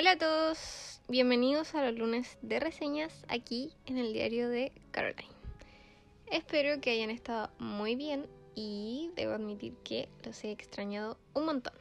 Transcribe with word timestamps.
Hola 0.00 0.12
a 0.12 0.16
todos, 0.16 1.02
bienvenidos 1.08 1.74
a 1.74 1.84
los 1.84 1.98
lunes 1.98 2.38
de 2.40 2.58
reseñas 2.58 3.12
aquí 3.28 3.70
en 3.84 3.98
el 3.98 4.14
diario 4.14 4.48
de 4.48 4.72
Caroline. 4.92 5.28
Espero 6.32 6.80
que 6.80 6.92
hayan 6.92 7.10
estado 7.10 7.50
muy 7.58 7.96
bien 7.96 8.26
y 8.54 9.10
debo 9.14 9.34
admitir 9.34 9.74
que 9.84 10.08
los 10.24 10.42
he 10.42 10.52
extrañado 10.52 11.18
un 11.34 11.44
montón. 11.44 11.74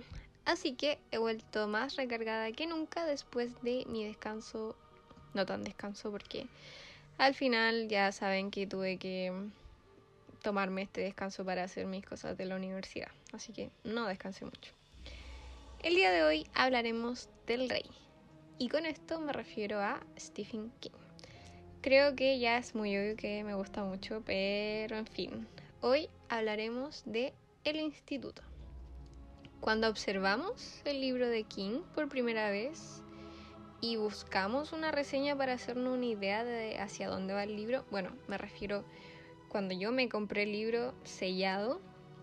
Así 0.43 0.73
que 0.73 0.99
he 1.11 1.17
vuelto 1.17 1.69
más 1.69 1.95
recargada 1.95 2.51
que 2.51 2.67
nunca 2.67 3.05
después 3.05 3.53
de 3.61 3.85
mi 3.87 4.03
descanso, 4.03 4.75
no 5.33 5.45
tan 5.45 5.63
descanso 5.63 6.11
porque 6.11 6.45
al 7.17 7.35
final 7.35 7.87
ya 7.87 8.11
saben 8.11 8.51
que 8.51 8.67
tuve 8.67 8.97
que 8.97 9.31
tomarme 10.41 10.81
este 10.81 10.99
descanso 10.99 11.45
para 11.45 11.63
hacer 11.63 11.85
mis 11.85 12.05
cosas 12.05 12.37
de 12.37 12.43
la 12.43 12.57
universidad. 12.57 13.11
Así 13.31 13.53
que 13.53 13.69
no 13.85 14.07
descansé 14.07 14.43
mucho. 14.43 14.73
El 15.81 15.95
día 15.95 16.11
de 16.11 16.23
hoy 16.23 16.45
hablaremos 16.53 17.29
del 17.47 17.69
rey. 17.69 17.85
Y 18.61 18.67
con 18.67 18.85
esto 18.85 19.21
me 19.21 19.31
refiero 19.31 19.79
a 19.79 20.01
Stephen 20.19 20.69
King. 20.81 20.91
Creo 21.81 22.13
que 22.17 22.39
ya 22.39 22.57
es 22.57 22.75
muy 22.75 22.97
obvio 22.97 23.15
que 23.15 23.41
me 23.45 23.55
gusta 23.55 23.85
mucho, 23.85 24.21
pero 24.25 24.97
en 24.97 25.07
fin. 25.07 25.47
Hoy 25.79 26.09
hablaremos 26.27 27.03
de 27.05 27.33
El 27.63 27.77
Instituto. 27.77 28.41
Cuando 29.61 29.87
observamos 29.87 30.81
el 30.83 30.99
libro 30.99 31.29
de 31.29 31.45
King 31.45 31.83
por 31.95 32.09
primera 32.09 32.49
vez 32.49 33.01
y 33.79 33.95
buscamos 33.95 34.73
una 34.73 34.91
reseña 34.91 35.37
para 35.37 35.53
hacernos 35.53 35.93
una 35.93 36.07
idea 36.07 36.43
de 36.43 36.79
hacia 36.79 37.07
dónde 37.07 37.33
va 37.33 37.43
el 37.43 37.55
libro, 37.55 37.85
bueno, 37.91 38.11
me 38.27 38.37
refiero 38.37 38.83
cuando 39.47 39.73
yo 39.73 39.93
me 39.93 40.09
compré 40.09 40.43
el 40.43 40.51
libro 40.51 40.93
sellado, 41.05 41.79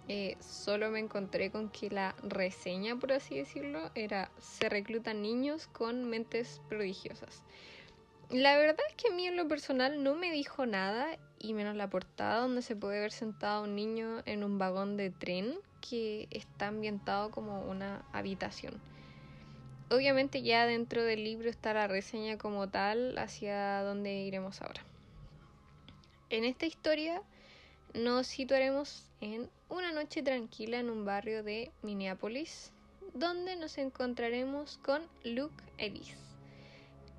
eh, 0.09 0.37
solo 0.41 0.91
me 0.91 1.01
encontré 1.01 1.51
con 1.51 1.69
que 1.69 1.91
la 1.91 2.15
reseña, 2.23 2.97
por 2.97 3.13
así 3.13 3.37
decirlo, 3.37 3.91
era 3.95 4.31
se 4.39 4.69
reclutan 4.69 5.23
niños 5.23 5.67
con 5.67 6.09
mentes 6.09 6.61
prodigiosas. 6.69 7.43
La 8.31 8.57
verdad 8.57 8.85
es 8.89 8.95
que 8.95 9.09
a 9.13 9.15
mí 9.15 9.27
en 9.27 9.37
lo 9.37 9.47
personal 9.49 10.03
no 10.03 10.15
me 10.15 10.33
dijo 10.33 10.67
nada 10.67 11.17
y 11.39 11.55
menos 11.55 11.77
la 11.77 11.89
portada 11.89 12.41
donde 12.41 12.63
se 12.63 12.77
puede 12.77 13.01
ver 13.01 13.13
sentado 13.13 13.65
un 13.65 13.75
niño 13.75 14.23
en 14.27 14.43
un 14.43 14.59
vagón 14.59 14.97
de 14.97 15.11
tren 15.11 15.55
que 15.81 16.27
está 16.31 16.69
ambientado 16.69 17.31
como 17.31 17.63
una 17.63 18.05
habitación. 18.13 18.81
Obviamente 19.91 20.43
ya 20.43 20.67
dentro 20.67 21.05
del 21.05 21.23
libro 21.23 21.49
está 21.49 21.73
la 21.73 21.87
reseña 21.87 22.39
como 22.39 22.69
tal 22.69 23.17
hacia 23.19 23.83
donde 23.83 24.15
iremos 24.23 24.61
ahora. 24.61 24.83
En 26.29 26.45
esta 26.45 26.67
historia 26.67 27.23
nos 27.97 28.27
situaremos 28.27 29.09
en 29.23 29.49
una 29.71 29.91
noche 29.91 30.23
tranquila 30.23 30.79
en 30.79 30.91
un 30.91 31.07
barrio 31.07 31.43
de 31.43 31.71
Minneapolis, 31.83 32.71
donde 33.15 33.57
nos 33.57 33.79
encontraremos 33.79 34.77
con 34.79 35.03
Luke 35.25 35.65
Ellis, 35.79 36.15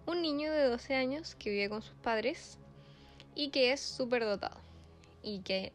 un 0.06 0.22
niño 0.22 0.52
de 0.52 0.66
12 0.66 0.94
años 0.94 1.34
que 1.34 1.50
vive 1.50 1.70
con 1.70 1.82
sus 1.82 1.96
padres 1.96 2.60
y 3.34 3.50
que 3.50 3.72
es 3.72 3.82
súper 3.82 4.24
dotado 4.24 4.60
y 5.24 5.40
que 5.42 5.74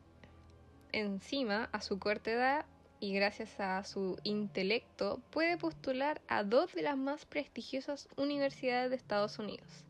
encima 0.92 1.68
a 1.72 1.80
su 1.80 1.98
corta 1.98 2.30
edad 2.30 2.66
y 3.00 3.12
gracias 3.12 3.58
a 3.58 3.82
su 3.82 4.16
intelecto 4.22 5.20
puede 5.30 5.58
postular 5.58 6.20
a 6.28 6.44
dos 6.44 6.72
de 6.74 6.82
las 6.82 6.96
más 6.96 7.26
prestigiosas 7.26 8.08
universidades 8.16 8.90
de 8.90 8.96
Estados 8.96 9.40
Unidos. 9.40 9.84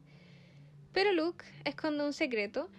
Pero 0.95 1.13
Luke 1.13 1.45
esconde 1.65 2.03
un 2.03 2.15
secreto 2.15 2.71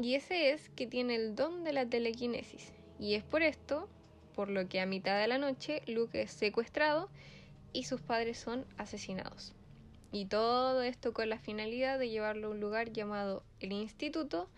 y 0.00 0.14
ese 0.14 0.52
es 0.52 0.70
que 0.70 0.86
tiene 0.86 1.14
el 1.14 1.34
don 1.36 1.62
de 1.62 1.74
la 1.74 1.84
telequinesis. 1.84 2.72
Y 2.98 3.14
es 3.14 3.22
por 3.22 3.42
esto, 3.42 3.88
por 4.34 4.48
lo 4.48 4.66
que 4.66 4.80
a 4.80 4.86
mitad 4.86 5.20
de 5.20 5.28
la 5.28 5.36
noche 5.36 5.82
Luke 5.86 6.22
es 6.22 6.30
secuestrado 6.32 7.10
y 7.74 7.84
sus 7.84 8.00
padres 8.00 8.38
son 8.38 8.64
asesinados. 8.78 9.52
Y 10.10 10.24
todo 10.24 10.82
esto 10.82 11.12
con 11.12 11.28
la 11.28 11.38
finalidad 11.38 11.98
de 11.98 12.08
llevarlo 12.08 12.48
a 12.48 12.50
un 12.50 12.60
lugar 12.60 12.92
llamado 12.92 13.44
el 13.60 13.72
Instituto, 13.72 14.48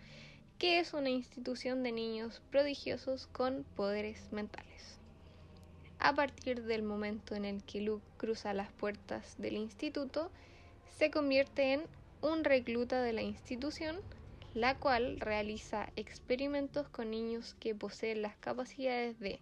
que 0.57 0.79
es 0.79 0.93
una 0.93 1.09
institución 1.09 1.83
de 1.83 1.91
niños 1.91 2.41
prodigiosos 2.49 3.27
con 3.27 3.65
poderes 3.75 4.31
mentales. 4.31 4.97
A 5.99 6.15
partir 6.15 6.63
del 6.63 6.83
momento 6.83 7.35
en 7.35 7.43
el 7.43 7.63
que 7.63 7.81
Luke 7.81 8.05
cruza 8.17 8.53
las 8.53 8.71
puertas 8.71 9.35
del 9.37 9.57
instituto, 9.57 10.31
se 10.97 11.11
convierte 11.11 11.73
en 11.73 11.83
un 12.21 12.43
recluta 12.45 13.01
de 13.01 13.13
la 13.13 13.21
institución 13.21 13.99
la 14.53 14.75
cual 14.75 15.19
realiza 15.19 15.89
experimentos 15.95 16.87
con 16.89 17.09
niños 17.11 17.55
que 17.59 17.73
poseen 17.73 18.21
las 18.21 18.35
capacidades 18.37 19.19
de 19.19 19.39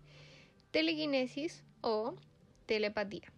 telequinesis 0.72 1.64
o 1.82 2.16
telepatía. 2.66 3.32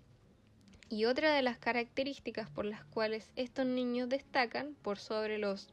Y 0.89 1.05
otra 1.05 1.33
de 1.33 1.41
las 1.41 1.57
características 1.57 2.49
por 2.49 2.65
las 2.65 2.83
cuales 2.85 3.31
estos 3.35 3.65
niños 3.65 4.09
destacan 4.09 4.75
por 4.83 4.99
sobre 4.99 5.39
los 5.39 5.69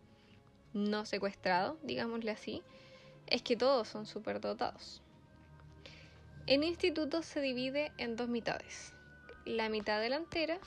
no 0.73 1.05
secuestrados, 1.05 1.77
digámosle 1.83 2.31
así, 2.31 2.63
es 3.27 3.43
que 3.43 3.57
todos 3.57 3.89
son 3.89 4.07
superdotados. 4.07 5.03
El 6.47 6.65
instituto 6.65 7.23
se 7.23 7.41
divide 7.41 7.93
en 7.99 8.17
dos 8.17 8.29
mitades, 8.29 8.95
la 9.45 9.69
mitad 9.69 10.01
delantera 10.01 10.59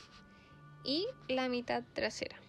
y 0.84 1.08
la 1.28 1.50
mitad 1.50 1.84
trasera. 1.94 2.43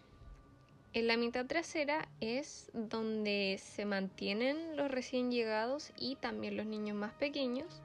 En 0.95 1.09
la 1.09 1.17
mitad 1.17 1.45
trasera 1.45 2.09
es 2.21 2.71
donde 2.73 3.61
se 3.61 3.85
mantienen 3.85 4.77
los 4.77 4.89
recién 4.89 5.33
llegados 5.33 5.91
y 5.99 6.15
también 6.15 6.57
los 6.57 6.67
niños 6.67 6.97
más 6.97 7.13
pequeños. 7.15 7.81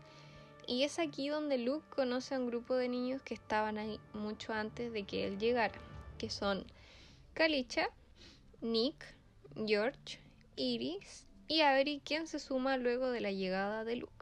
Y 0.68 0.84
es 0.84 1.00
aquí 1.00 1.28
donde 1.28 1.58
Luke 1.58 1.88
conoce 1.90 2.36
a 2.36 2.40
un 2.40 2.46
grupo 2.46 2.76
de 2.76 2.88
niños 2.88 3.24
que 3.24 3.34
estaban 3.34 3.80
ahí 3.80 4.00
mucho 4.14 4.54
antes 4.54 4.94
de 4.94 5.06
que 5.06 5.26
él 5.26 5.40
llegara, 5.40 5.74
que 6.20 6.30
son 6.30 6.64
Kalicha, 7.34 7.90
Nick, 8.62 9.04
George, 9.66 10.20
Iris 10.56 11.26
y 11.48 11.62
Avery, 11.62 12.02
quien 12.06 12.28
se 12.28 12.38
suma 12.38 12.78
luego 12.78 13.10
de 13.10 13.22
la 13.22 13.32
llegada 13.32 13.86
de 13.86 13.96
Luke. 13.96 14.14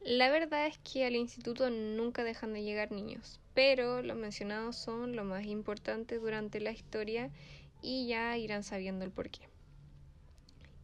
La 0.00 0.30
verdad 0.30 0.68
es 0.68 0.78
que 0.78 1.04
al 1.04 1.16
instituto 1.16 1.68
nunca 1.68 2.24
dejan 2.24 2.54
de 2.54 2.62
llegar 2.62 2.92
niños, 2.92 3.40
pero 3.52 4.00
los 4.00 4.16
mencionados 4.16 4.76
son 4.76 5.16
lo 5.16 5.24
más 5.24 5.44
importante 5.44 6.18
durante 6.18 6.60
la 6.60 6.72
historia 6.72 7.30
y 7.84 8.06
ya 8.06 8.36
irán 8.38 8.64
sabiendo 8.64 9.04
el 9.04 9.10
porqué. 9.10 9.42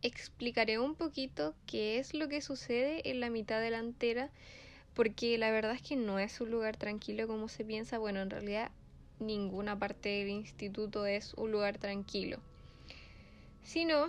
Explicaré 0.02 0.78
un 0.78 0.94
poquito 0.94 1.54
qué 1.66 1.98
es 1.98 2.12
lo 2.12 2.28
que 2.28 2.42
sucede 2.42 3.08
en 3.10 3.20
la 3.20 3.30
mitad 3.30 3.60
delantera, 3.60 4.30
porque 4.94 5.38
la 5.38 5.50
verdad 5.50 5.72
es 5.72 5.82
que 5.82 5.96
no 5.96 6.18
es 6.18 6.40
un 6.40 6.50
lugar 6.50 6.76
tranquilo 6.76 7.26
como 7.26 7.48
se 7.48 7.64
piensa. 7.64 7.98
Bueno, 7.98 8.20
en 8.20 8.28
realidad 8.28 8.70
ninguna 9.18 9.78
parte 9.78 10.10
del 10.10 10.28
instituto 10.28 11.06
es 11.06 11.32
un 11.34 11.52
lugar 11.52 11.78
tranquilo, 11.78 12.38
sino 13.62 14.08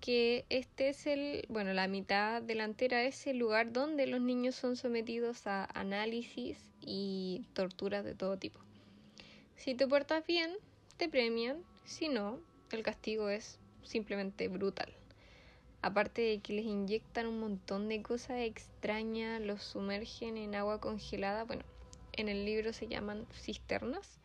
que 0.00 0.44
este 0.50 0.88
es 0.88 1.06
el, 1.06 1.44
bueno, 1.48 1.74
la 1.74 1.88
mitad 1.88 2.42
delantera 2.42 3.02
es 3.02 3.26
el 3.26 3.38
lugar 3.38 3.72
donde 3.72 4.06
los 4.06 4.20
niños 4.20 4.54
son 4.54 4.76
sometidos 4.76 5.46
a 5.46 5.68
análisis 5.74 6.58
y 6.80 7.44
torturas 7.54 8.04
de 8.04 8.14
todo 8.14 8.36
tipo. 8.36 8.60
Si 9.56 9.74
te 9.74 9.86
portas 9.86 10.26
bien, 10.26 10.52
te 10.96 11.08
premian 11.08 11.62
si 11.84 12.08
no, 12.08 12.38
el 12.70 12.82
castigo 12.82 13.28
es 13.28 13.58
simplemente 13.82 14.48
brutal. 14.48 14.92
Aparte 15.82 16.22
de 16.22 16.40
que 16.40 16.52
les 16.52 16.66
inyectan 16.66 17.26
un 17.26 17.40
montón 17.40 17.88
de 17.88 18.02
cosas 18.02 18.40
extrañas, 18.40 19.40
los 19.40 19.62
sumergen 19.62 20.36
en 20.36 20.54
agua 20.54 20.80
congelada, 20.80 21.44
bueno, 21.44 21.62
en 22.12 22.28
el 22.28 22.44
libro 22.44 22.72
se 22.72 22.86
llaman 22.86 23.26
cisternas, 23.32 24.18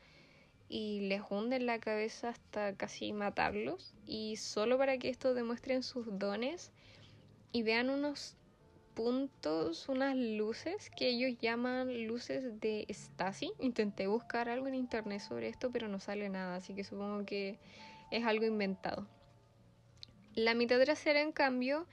y 0.67 1.01
les 1.01 1.21
hunden 1.29 1.65
la 1.65 1.79
cabeza 1.79 2.29
hasta 2.29 2.75
casi 2.75 3.13
matarlos, 3.13 3.93
y 4.05 4.35
solo 4.35 4.77
para 4.77 4.97
que 4.97 5.09
esto 5.09 5.33
demuestren 5.33 5.83
sus 5.83 6.05
dones 6.19 6.71
y 7.51 7.63
vean 7.63 7.89
unos 7.89 8.35
puntos, 8.95 9.87
unas 9.89 10.15
luces 10.15 10.89
que 10.89 11.09
ellos 11.09 11.37
llaman 11.39 12.07
luces 12.07 12.59
de 12.59 12.87
Stasi. 12.89 13.51
Intenté 13.59 14.07
buscar 14.07 14.49
algo 14.49 14.67
en 14.67 14.75
internet 14.75 15.21
sobre 15.21 15.49
esto, 15.49 15.69
pero 15.71 15.87
no 15.87 15.99
sale 15.99 16.29
nada, 16.29 16.55
así 16.55 16.73
que 16.73 16.83
supongo 16.83 17.25
que 17.25 17.59
es 18.11 18.25
algo 18.25 18.45
inventado. 18.45 19.05
La 20.33 20.55
mitad 20.55 20.81
trasera, 20.81 21.21
en 21.21 21.31
cambio, 21.31 21.85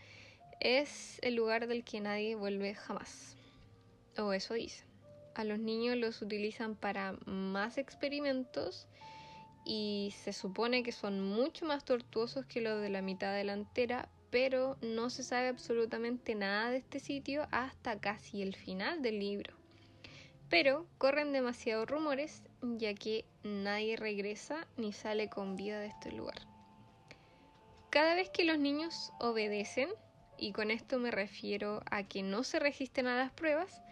es 0.60 1.18
el 1.22 1.34
lugar 1.34 1.66
del 1.66 1.84
que 1.84 2.00
nadie 2.00 2.36
vuelve 2.36 2.74
jamás. 2.74 3.36
O 4.16 4.32
eso 4.32 4.54
dice. 4.54 4.84
A 5.34 5.44
los 5.44 5.58
niños 5.58 5.96
los 5.96 6.22
utilizan 6.22 6.76
para 6.76 7.16
más 7.24 7.78
experimentos 7.78 8.86
y 9.64 10.12
se 10.22 10.32
supone 10.32 10.82
que 10.82 10.92
son 10.92 11.22
mucho 11.22 11.64
más 11.64 11.84
tortuosos 11.84 12.46
que 12.46 12.60
los 12.60 12.80
de 12.82 12.90
la 12.90 13.00
mitad 13.00 13.34
delantera, 13.34 14.08
pero 14.32 14.78
no 14.80 15.10
se 15.10 15.22
sabe 15.22 15.48
absolutamente 15.48 16.34
nada 16.34 16.70
de 16.70 16.78
este 16.78 17.00
sitio 17.00 17.46
hasta 17.50 18.00
casi 18.00 18.40
el 18.40 18.56
final 18.56 19.02
del 19.02 19.20
libro. 19.20 19.54
Pero 20.48 20.86
corren 20.96 21.34
demasiados 21.34 21.88
rumores 21.88 22.42
ya 22.62 22.94
que 22.94 23.26
nadie 23.42 23.96
regresa 23.96 24.66
ni 24.78 24.94
sale 24.94 25.28
con 25.28 25.54
vida 25.54 25.78
de 25.80 25.88
este 25.88 26.12
lugar. 26.12 26.40
Cada 27.90 28.14
vez 28.14 28.30
que 28.30 28.44
los 28.44 28.58
niños 28.58 29.12
obedecen, 29.20 29.90
y 30.38 30.52
con 30.52 30.70
esto 30.70 30.98
me 30.98 31.10
refiero 31.10 31.82
a 31.90 32.02
que 32.02 32.22
no 32.22 32.42
se 32.42 32.58
resisten 32.58 33.06
a 33.06 33.18
las 33.18 33.32
pruebas, 33.32 33.82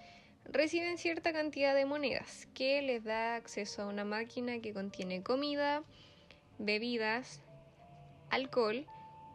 reciben 0.46 0.96
cierta 0.96 1.34
cantidad 1.34 1.74
de 1.74 1.84
monedas 1.84 2.48
que 2.54 2.80
les 2.80 3.04
da 3.04 3.34
acceso 3.34 3.82
a 3.82 3.88
una 3.88 4.06
máquina 4.06 4.60
que 4.60 4.72
contiene 4.72 5.22
comida, 5.22 5.84
bebidas, 6.58 7.42
alcohol 8.30 8.86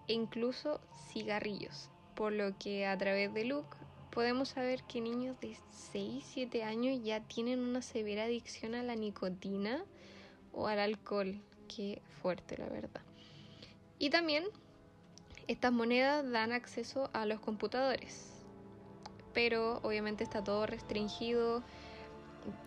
e 0.07 0.13
incluso 0.13 0.79
cigarrillos. 1.11 1.89
Por 2.15 2.31
lo 2.31 2.57
que 2.57 2.85
a 2.85 2.97
través 2.97 3.33
de 3.33 3.45
Luke 3.45 3.77
podemos 4.11 4.49
saber 4.49 4.83
que 4.83 5.01
niños 5.01 5.37
de 5.41 5.57
6, 5.91 6.23
7 6.25 6.63
años 6.63 7.03
ya 7.03 7.19
tienen 7.21 7.59
una 7.59 7.81
severa 7.81 8.23
adicción 8.23 8.73
a 8.73 8.83
la 8.83 8.95
nicotina 8.95 9.83
o 10.53 10.67
al 10.67 10.79
alcohol. 10.79 11.41
Qué 11.67 12.01
fuerte, 12.21 12.57
la 12.57 12.67
verdad. 12.67 13.01
Y 13.99 14.09
también 14.09 14.45
estas 15.47 15.71
monedas 15.71 16.29
dan 16.31 16.51
acceso 16.53 17.09
a 17.13 17.25
los 17.25 17.39
computadores. 17.39 18.31
Pero 19.33 19.79
obviamente 19.83 20.23
está 20.23 20.43
todo 20.43 20.65
restringido. 20.65 21.61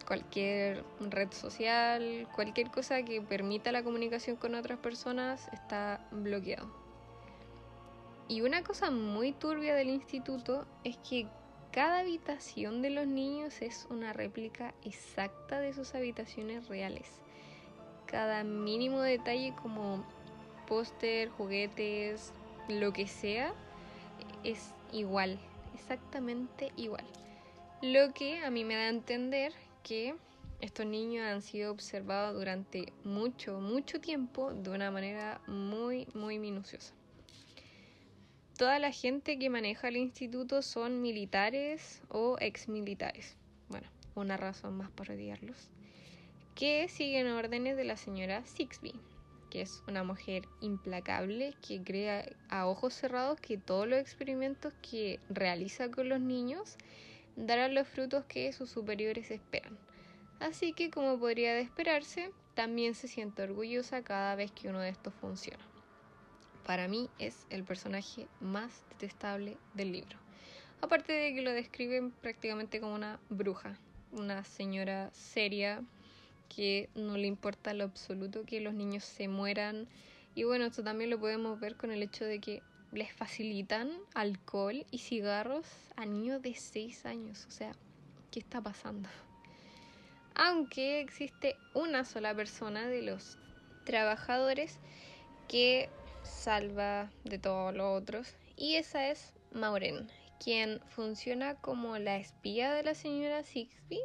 Cualquier 0.07 0.85
red 1.01 1.33
social, 1.33 2.29
cualquier 2.35 2.71
cosa 2.71 3.03
que 3.03 3.23
permita 3.23 3.73
la 3.73 3.83
comunicación 3.83 4.37
con 4.37 4.55
otras 4.55 4.79
personas 4.79 5.49
está 5.53 6.07
bloqueado. 6.11 6.69
Y 8.29 8.43
una 8.43 8.63
cosa 8.63 8.91
muy 8.91 9.33
turbia 9.33 9.75
del 9.75 9.89
instituto 9.89 10.67
es 10.85 10.99
que 10.99 11.27
cada 11.73 12.01
habitación 12.01 12.83
de 12.83 12.91
los 12.91 13.07
niños 13.07 13.63
es 13.63 13.87
una 13.89 14.13
réplica 14.13 14.75
exacta 14.85 15.61
de 15.61 15.73
sus 15.73 15.95
habitaciones 15.95 16.69
reales. 16.69 17.09
Cada 18.05 18.45
mínimo 18.45 19.01
detalle 19.01 19.55
como 19.63 20.05
póster, 20.67 21.31
juguetes, 21.31 22.35
lo 22.69 22.93
que 22.93 23.07
sea, 23.07 23.55
es 24.45 24.75
igual, 24.93 25.39
exactamente 25.75 26.71
igual. 26.77 27.05
Lo 27.81 28.13
que 28.13 28.45
a 28.45 28.51
mí 28.51 28.63
me 28.63 28.75
da 28.75 28.83
a 28.83 28.89
entender 28.89 29.53
que 29.83 30.15
estos 30.61 30.85
niños 30.85 31.25
han 31.27 31.41
sido 31.41 31.73
observados 31.73 32.35
durante 32.35 32.93
mucho, 33.05 33.59
mucho 33.61 34.03
tiempo 34.03 34.53
de 34.53 34.69
una 34.69 34.91
manera 34.91 35.41
muy, 35.47 36.07
muy 36.13 36.39
minuciosa 36.39 36.98
toda 38.59 38.81
la 38.81 38.91
gente 38.91 39.39
que 39.39 39.51
maneja 39.51 39.87
el 39.87 39.97
instituto 39.97 40.63
son 40.63 41.01
militares 41.01 42.03
o 42.09 42.37
exmilitares. 42.41 43.37
Bueno, 43.69 43.87
una 44.17 44.37
razón 44.37 44.77
más 44.77 44.91
para 44.91 45.15
odiarlos. 45.15 45.71
Que 46.57 46.89
siguen 46.89 47.29
órdenes 47.29 47.77
de 47.77 47.85
la 47.85 47.97
señora 47.97 48.45
Sixby, 48.45 48.95
que 49.49 49.61
es 49.61 49.85
una 49.87 50.03
mujer 50.03 50.43
implacable 50.61 51.55
que 51.67 51.85
crea 51.85 52.29
a 52.49 52.67
ojos 52.67 52.95
cerrados 52.95 53.41
que 53.41 53.59
todos 53.59 53.87
los 53.87 54.01
experimentos 54.01 54.75
que 54.83 55.21
realiza 55.31 55.93
con 55.93 56.09
los 56.09 56.21
niños 56.21 56.77
darán 57.37 57.77
los 57.77 57.87
frutos 57.87 58.25
que 58.25 58.53
sus 58.53 58.69
superiores 58.69 59.31
esperan. 59.31 59.79
Así 60.41 60.73
que, 60.73 60.91
como 60.91 61.17
podría 61.21 61.55
de 61.55 61.61
esperarse, 61.61 62.33
también 62.55 62.97
se 62.97 63.07
siente 63.07 63.41
orgullosa 63.45 64.03
cada 64.03 64.35
vez 64.35 64.51
que 64.51 64.69
uno 64.69 64.81
de 64.81 64.89
estos 64.89 65.15
funciona 65.15 65.78
para 66.69 66.87
mí 66.87 67.09
es 67.19 67.47
el 67.49 67.65
personaje 67.65 68.29
más 68.41 68.85
detestable 68.91 69.57
del 69.73 69.91
libro. 69.91 70.19
Aparte 70.83 71.15
de 71.15 71.33
que 71.33 71.41
lo 71.41 71.51
describen 71.51 72.11
prácticamente 72.11 72.79
como 72.79 72.95
una 72.95 73.19
bruja, 73.31 73.79
una 74.13 74.45
señora 74.45 75.11
seria 75.15 75.83
que 76.55 76.91
no 76.95 77.17
le 77.17 77.27
importa 77.27 77.73
lo 77.73 77.85
absoluto 77.85 78.45
que 78.45 78.61
los 78.61 78.75
niños 78.75 79.05
se 79.05 79.29
mueran. 79.29 79.89
Y 80.35 80.45
bueno, 80.45 80.67
esto 80.67 80.85
también 80.85 81.09
lo 81.09 81.19
podemos 81.19 81.59
ver 81.59 81.75
con 81.75 81.91
el 81.91 82.03
hecho 82.03 82.27
de 82.27 82.39
que 82.39 82.63
les 82.93 83.11
facilitan 83.15 83.91
alcohol 84.13 84.85
y 84.91 84.99
cigarros 84.99 85.65
a 85.97 86.05
niños 86.05 86.43
de 86.43 86.53
6 86.53 87.07
años. 87.07 87.47
O 87.47 87.51
sea, 87.51 87.73
¿qué 88.31 88.41
está 88.41 88.61
pasando? 88.61 89.09
Aunque 90.35 91.01
existe 91.01 91.57
una 91.73 92.05
sola 92.05 92.35
persona 92.35 92.89
de 92.89 93.01
los 93.01 93.39
trabajadores 93.87 94.79
que 95.49 95.89
salva 96.29 97.11
de 97.25 97.39
todos 97.39 97.75
los 97.75 98.01
otros. 98.01 98.35
Y 98.57 98.77
esa 98.77 99.09
es 99.11 99.33
Maureen, 99.53 100.09
quien 100.43 100.81
funciona 100.89 101.55
como 101.57 101.99
la 101.99 102.17
espía 102.17 102.73
de 102.73 102.83
la 102.83 102.95
señora 102.95 103.43
Sixby. 103.43 104.01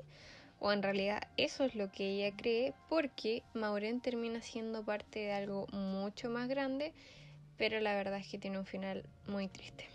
O 0.59 0.71
en 0.71 0.81
realidad 0.81 1.27
eso 1.35 1.65
es 1.65 1.75
lo 1.75 1.91
que 1.91 2.07
ella 2.07 2.35
cree 2.37 2.73
porque 2.87 3.43
Maureen 3.53 3.99
termina 3.99 4.41
siendo 4.41 4.85
parte 4.85 5.19
de 5.19 5.33
algo 5.33 5.67
mucho 5.67 6.29
más 6.29 6.47
grande, 6.47 6.93
pero 7.57 7.81
la 7.81 7.95
verdad 7.95 8.19
es 8.19 8.27
que 8.27 8.37
tiene 8.37 8.59
un 8.59 8.65
final 8.65 9.05
muy 9.27 9.49
triste. 9.49 9.89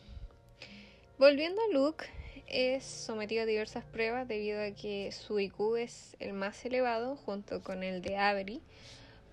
Volviendo 1.19 1.61
a 1.63 1.73
Luke, 1.73 2.05
es 2.47 2.85
sometido 2.85 3.43
a 3.43 3.47
diversas 3.47 3.85
pruebas 3.85 4.29
debido 4.29 4.63
a 4.63 4.71
que 4.71 5.11
su 5.13 5.41
IQ 5.41 5.77
es 5.77 6.17
el 6.19 6.33
más 6.33 6.65
elevado 6.65 7.17
junto 7.17 7.63
con 7.63 7.83
el 7.83 8.03
de 8.03 8.17
Avery, 8.17 8.63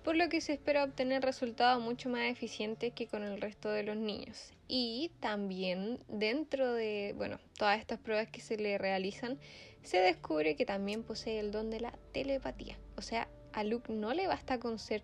por 0.06 0.14
lo 0.14 0.28
que 0.28 0.40
se 0.40 0.52
espera 0.52 0.84
obtener 0.84 1.24
resultados 1.24 1.82
mucho 1.82 2.08
más 2.08 2.30
eficientes 2.30 2.92
que 2.92 3.08
con 3.08 3.24
el 3.24 3.40
resto 3.40 3.70
de 3.70 3.82
los 3.82 3.96
niños. 3.96 4.52
Y 4.68 5.10
también 5.18 5.98
dentro 6.06 6.74
de, 6.74 7.12
bueno, 7.16 7.40
todas 7.58 7.80
estas 7.80 7.98
pruebas 7.98 8.28
que 8.28 8.40
se 8.40 8.56
le 8.56 8.78
realizan, 8.78 9.36
se 9.82 9.98
descubre 9.98 10.54
que 10.54 10.64
también 10.64 11.02
posee 11.02 11.40
el 11.40 11.50
don 11.50 11.70
de 11.70 11.80
la 11.80 11.98
telepatía. 12.12 12.78
O 12.96 13.02
sea, 13.02 13.28
a 13.52 13.64
Luke 13.64 13.92
no 13.92 14.14
le 14.14 14.28
basta 14.28 14.60
con 14.60 14.78
ser 14.78 15.02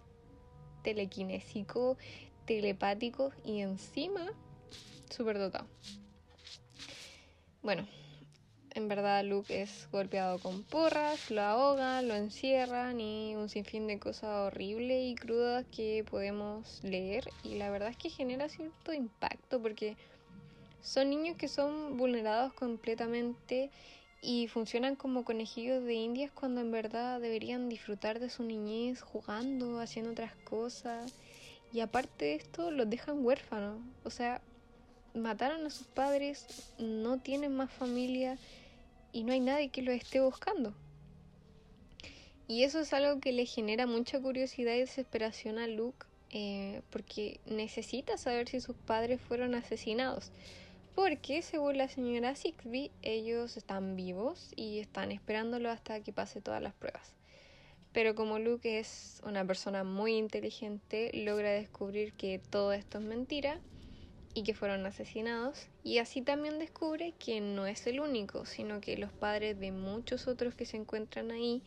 telequinésico, 0.85 1.97
telepático 2.45 3.33
y 3.45 3.59
encima 3.59 4.33
superdotado. 5.11 5.67
Bueno, 7.61 7.89
en 8.75 8.89
verdad 8.89 9.25
Luke 9.25 9.63
es 9.63 9.89
golpeado 9.91 10.39
con 10.39 10.63
porras, 10.63 11.31
lo 11.31 11.43
ahogan, 11.43 12.09
lo 12.09 12.15
encierran 12.15 13.01
y 13.01 13.37
un 13.37 13.49
sinfín 13.49 13.87
de 13.87 13.99
cosas 13.99 14.47
horribles 14.47 15.05
y 15.05 15.15
crudas 15.15 15.65
que 15.75 16.05
podemos 16.09 16.83
leer. 16.83 17.29
Y 17.43 17.57
la 17.57 17.71
verdad 17.71 17.91
es 17.91 17.97
que 17.97 18.11
genera 18.11 18.49
cierto 18.49 18.93
impacto 18.93 19.61
porque 19.61 19.97
son 20.81 21.11
niños 21.11 21.37
que 21.37 21.49
son 21.49 21.97
vulnerados 21.97 22.53
completamente 22.55 23.71
y 24.23 24.49
funcionan 24.49 24.97
como 24.97 25.25
conejillos 25.25 25.85
de 25.85 25.95
indias 25.95 26.31
cuando 26.33 26.61
en 26.61 26.71
verdad 26.71 27.21
deberían 27.21 27.69
disfrutar 27.69 28.21
de 28.21 28.31
su 28.31 28.45
niñez 28.45 29.01
jugando, 29.03 29.81
haciendo 29.81 30.13
otras 30.13 30.35
cosas. 30.45 31.13
Y 31.73 31.81
aparte 31.81 32.27
de 32.27 32.35
esto 32.35 32.71
los 32.71 32.89
dejan 32.89 33.25
huérfanos, 33.25 33.81
o 34.05 34.11
sea, 34.11 34.41
mataron 35.15 35.67
a 35.67 35.71
sus 35.71 35.87
padres, 35.87 36.73
no 36.79 37.19
tienen 37.19 37.55
más 37.55 37.71
familia 37.71 38.39
y 39.13 39.25
no 39.25 39.33
hay 39.33 39.41
nadie 39.41 39.69
que 39.69 39.83
lo 39.83 39.93
esté 39.93 40.21
buscando. 40.21 40.75
Y 42.49 42.65
eso 42.65 42.81
es 42.81 42.93
algo 42.93 43.21
que 43.21 43.33
le 43.33 43.47
genera 43.47 43.87
mucha 43.87 44.21
curiosidad 44.21 44.75
y 44.75 44.81
desesperación 44.81 45.59
a 45.59 45.67
Luke 45.67 46.07
eh, 46.31 46.83
porque 46.91 47.41
necesita 47.47 48.17
saber 48.17 48.49
si 48.49 48.61
sus 48.61 48.77
padres 48.77 49.21
fueron 49.21 49.55
asesinados. 49.55 50.33
Porque 50.95 51.41
según 51.41 51.79
la 51.79 51.89
señora 51.89 52.35
Sixby, 52.35 52.91
ellos 53.03 53.57
están 53.57 53.97
vivos 53.97 54.51
y 54.57 54.79
están 54.79 55.13
esperándolo 55.13 55.71
hasta 55.71 56.01
que 56.01 56.13
pase 56.13 56.41
todas 56.41 56.63
las 56.63 56.75
pruebas. 56.75 57.15
Pero 57.93 58.15
como 58.15 58.39
Luke 58.39 58.79
es 58.79 59.21
una 59.25 59.47
persona 59.47 59.85
muy 59.85 60.17
inteligente, 60.17 61.11
logra 61.15 61.51
descubrir 61.51 62.13
que 62.15 62.39
todo 62.39 62.73
esto 62.73 62.99
es 62.99 63.05
mentira 63.05 63.61
y 64.35 64.43
que 64.45 64.55
fueron 64.55 64.87
asesinados, 64.87 65.69
y 65.83 65.99
así 65.99 66.23
también 66.23 66.59
descubre 66.59 67.15
que 67.19 67.41
no 67.41 67.67
es 67.67 67.87
el 67.87 68.01
único, 68.01 68.47
sino 68.47 68.81
que 68.81 68.97
los 68.97 69.13
padres 69.13 69.59
de 69.61 69.73
muchos 69.73 70.27
otros 70.27 70.55
que 70.55 70.65
se 70.65 70.77
encuentran 70.77 71.31
ahí 71.31 71.63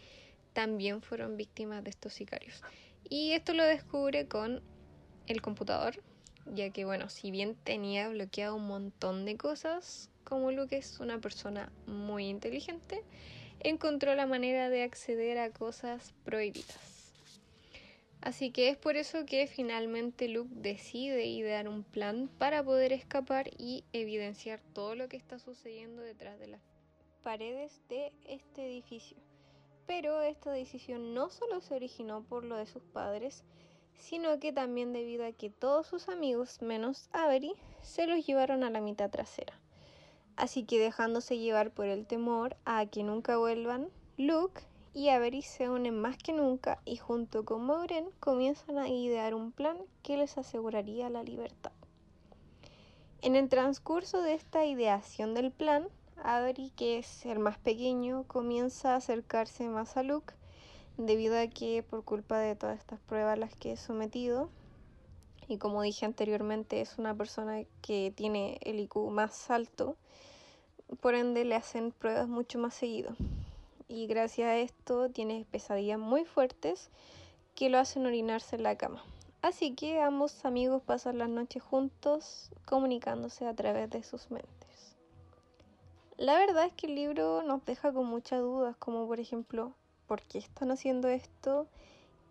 también 0.53 1.01
fueron 1.01 1.37
víctimas 1.37 1.83
de 1.83 1.91
estos 1.91 2.13
sicarios. 2.13 2.63
Y 3.07 3.33
esto 3.33 3.53
lo 3.53 3.63
descubre 3.63 4.27
con 4.27 4.63
el 5.27 5.41
computador, 5.41 6.01
ya 6.45 6.69
que 6.71 6.85
bueno, 6.85 7.09
si 7.09 7.31
bien 7.31 7.55
tenía 7.63 8.09
bloqueado 8.09 8.55
un 8.55 8.67
montón 8.67 9.25
de 9.25 9.37
cosas, 9.37 10.09
como 10.23 10.51
Luke 10.51 10.75
es 10.75 10.99
una 10.99 11.19
persona 11.19 11.71
muy 11.85 12.27
inteligente, 12.27 13.03
encontró 13.59 14.15
la 14.15 14.25
manera 14.25 14.69
de 14.69 14.83
acceder 14.83 15.37
a 15.37 15.51
cosas 15.51 16.13
prohibidas. 16.23 16.94
Así 18.25 18.49
que 18.49 18.69
es 18.69 18.75
por 18.75 18.97
eso 18.97 19.23
que 19.27 19.45
finalmente 19.45 20.27
Luke 20.27 20.49
decide 20.55 21.27
idear 21.27 21.69
un 21.69 21.83
plan 21.83 22.27
para 22.39 22.63
poder 22.63 22.91
escapar 22.91 23.51
y 23.59 23.83
evidenciar 23.93 24.61
todo 24.73 24.95
lo 24.95 25.07
que 25.07 25.15
está 25.15 25.37
sucediendo 25.37 26.01
detrás 26.01 26.39
de 26.39 26.47
las 26.47 26.61
paredes 27.21 27.83
de 27.87 28.11
este 28.25 28.65
edificio. 28.65 29.15
Pero 29.85 30.23
esta 30.23 30.51
decisión 30.51 31.13
no 31.13 31.29
solo 31.29 31.61
se 31.61 31.75
originó 31.75 32.23
por 32.23 32.43
lo 32.43 32.57
de 32.57 32.65
sus 32.65 32.81
padres, 32.81 33.43
sino 33.93 34.39
que 34.39 34.51
también 34.51 34.91
debido 34.91 35.23
a 35.23 35.31
que 35.31 35.51
todos 35.51 35.85
sus 35.85 36.09
amigos, 36.09 36.63
menos 36.63 37.09
Avery, 37.11 37.53
se 37.83 38.07
los 38.07 38.25
llevaron 38.25 38.63
a 38.63 38.71
la 38.71 38.81
mitad 38.81 39.11
trasera. 39.11 39.53
Así 40.35 40.63
que 40.63 40.79
dejándose 40.79 41.37
llevar 41.37 41.69
por 41.69 41.85
el 41.85 42.07
temor 42.07 42.57
a 42.65 42.87
que 42.87 43.03
nunca 43.03 43.37
vuelvan, 43.37 43.91
Luke 44.17 44.63
y 44.95 45.09
Avery 45.09 45.41
se 45.41 45.69
unen 45.69 45.99
más 45.99 46.17
que 46.17 46.31
nunca 46.31 46.79
y 46.85 46.95
junto 46.95 47.43
con 47.43 47.65
Maureen 47.65 48.09
comienzan 48.21 48.77
a 48.77 48.87
idear 48.87 49.35
un 49.35 49.51
plan 49.51 49.77
que 50.01 50.15
les 50.15 50.37
aseguraría 50.37 51.09
la 51.09 51.21
libertad. 51.21 51.73
En 53.21 53.35
el 53.35 53.49
transcurso 53.49 54.21
de 54.21 54.35
esta 54.35 54.63
ideación 54.63 55.33
del 55.33 55.51
plan, 55.51 55.89
Avery, 56.23 56.71
que 56.77 56.97
es 56.97 57.25
el 57.25 57.39
más 57.39 57.57
pequeño, 57.57 58.23
comienza 58.27 58.93
a 58.93 58.95
acercarse 58.95 59.67
más 59.67 59.97
a 59.97 60.03
Luke 60.03 60.33
debido 60.97 61.37
a 61.37 61.47
que 61.47 61.83
por 61.83 62.05
culpa 62.05 62.39
de 62.39 62.55
todas 62.55 62.79
estas 62.79 63.01
pruebas 63.01 63.33
a 63.33 63.39
las 63.39 63.53
que 63.53 63.73
he 63.73 63.77
sometido, 63.77 64.49
y 65.49 65.57
como 65.57 65.81
dije 65.81 66.05
anteriormente 66.05 66.79
es 66.79 66.97
una 66.97 67.13
persona 67.13 67.63
que 67.81 68.13
tiene 68.15 68.59
el 68.61 68.79
IQ 68.79 69.09
más 69.11 69.51
alto, 69.51 69.97
por 71.01 71.15
ende 71.15 71.43
le 71.43 71.55
hacen 71.55 71.91
pruebas 71.91 72.29
mucho 72.29 72.59
más 72.59 72.73
seguido. 72.73 73.13
Y 73.87 74.07
gracias 74.07 74.47
a 74.47 74.57
esto 74.57 75.09
tiene 75.09 75.45
pesadillas 75.51 75.99
muy 75.99 76.25
fuertes 76.25 76.89
que 77.53 77.69
lo 77.69 77.77
hacen 77.77 78.05
orinarse 78.05 78.55
en 78.55 78.63
la 78.63 78.77
cama. 78.77 79.03
Así 79.41 79.75
que 79.75 80.01
ambos 80.01 80.43
amigos 80.43 80.81
pasan 80.81 81.19
las 81.19 81.29
noches 81.29 81.61
juntos 81.61 82.49
comunicándose 82.65 83.45
a 83.45 83.53
través 83.53 83.89
de 83.91 84.01
sus 84.01 84.31
mentes. 84.31 84.97
La 86.17 86.37
verdad 86.37 86.65
es 86.65 86.73
que 86.73 86.87
el 86.87 86.95
libro 86.95 87.43
nos 87.43 87.63
deja 87.65 87.93
con 87.93 88.07
muchas 88.07 88.39
dudas, 88.39 88.75
como 88.77 89.05
por 89.05 89.19
ejemplo, 89.19 89.73
¿por 90.07 90.21
qué 90.23 90.39
están 90.39 90.71
haciendo 90.71 91.09
esto? 91.09 91.67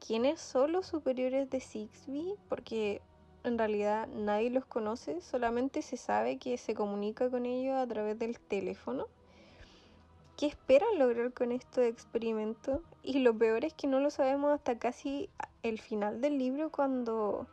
¿Quiénes 0.04 0.40
son 0.40 0.73
los 0.73 0.87
superiores 0.87 1.49
de 1.50 1.61
Sixby? 1.61 2.34
Porque 2.49 3.00
en 3.44 3.58
realidad 3.58 4.08
nadie 4.08 4.50
los 4.50 4.64
conoce, 4.64 5.20
solamente 5.20 5.82
se 5.82 5.96
sabe 5.96 6.38
que 6.38 6.56
se 6.58 6.75
comunica 6.75 7.30
con 7.30 7.46
ellos 7.46 7.76
a 7.76 7.87
través 7.87 8.18
del 8.18 8.40
teléfono. 8.40 9.06
¿Qué 10.36 10.46
esperan 10.46 10.98
lograr 10.98 11.32
con 11.32 11.52
este 11.52 11.86
experimento? 11.86 12.82
Y 13.04 13.20
lo 13.20 13.38
peor 13.38 13.64
es 13.64 13.72
que 13.72 13.86
no 13.86 14.00
lo 14.00 14.10
sabemos 14.10 14.52
hasta 14.52 14.80
casi 14.80 15.30
el 15.62 15.80
final 15.80 16.20
del 16.20 16.38
libro 16.38 16.70
cuando 16.72 17.46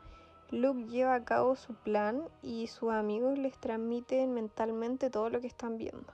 Luke 0.49 0.87
lleva 0.87 1.13
a 1.13 1.23
cabo 1.23 1.55
su 1.55 1.75
plan 1.75 2.23
y 2.41 2.65
sus 2.65 2.89
amigos 2.89 3.37
les 3.37 3.55
transmiten 3.59 4.33
mentalmente 4.33 5.11
todo 5.11 5.29
lo 5.29 5.41
que 5.41 5.47
están 5.47 5.77
viendo. 5.77 6.11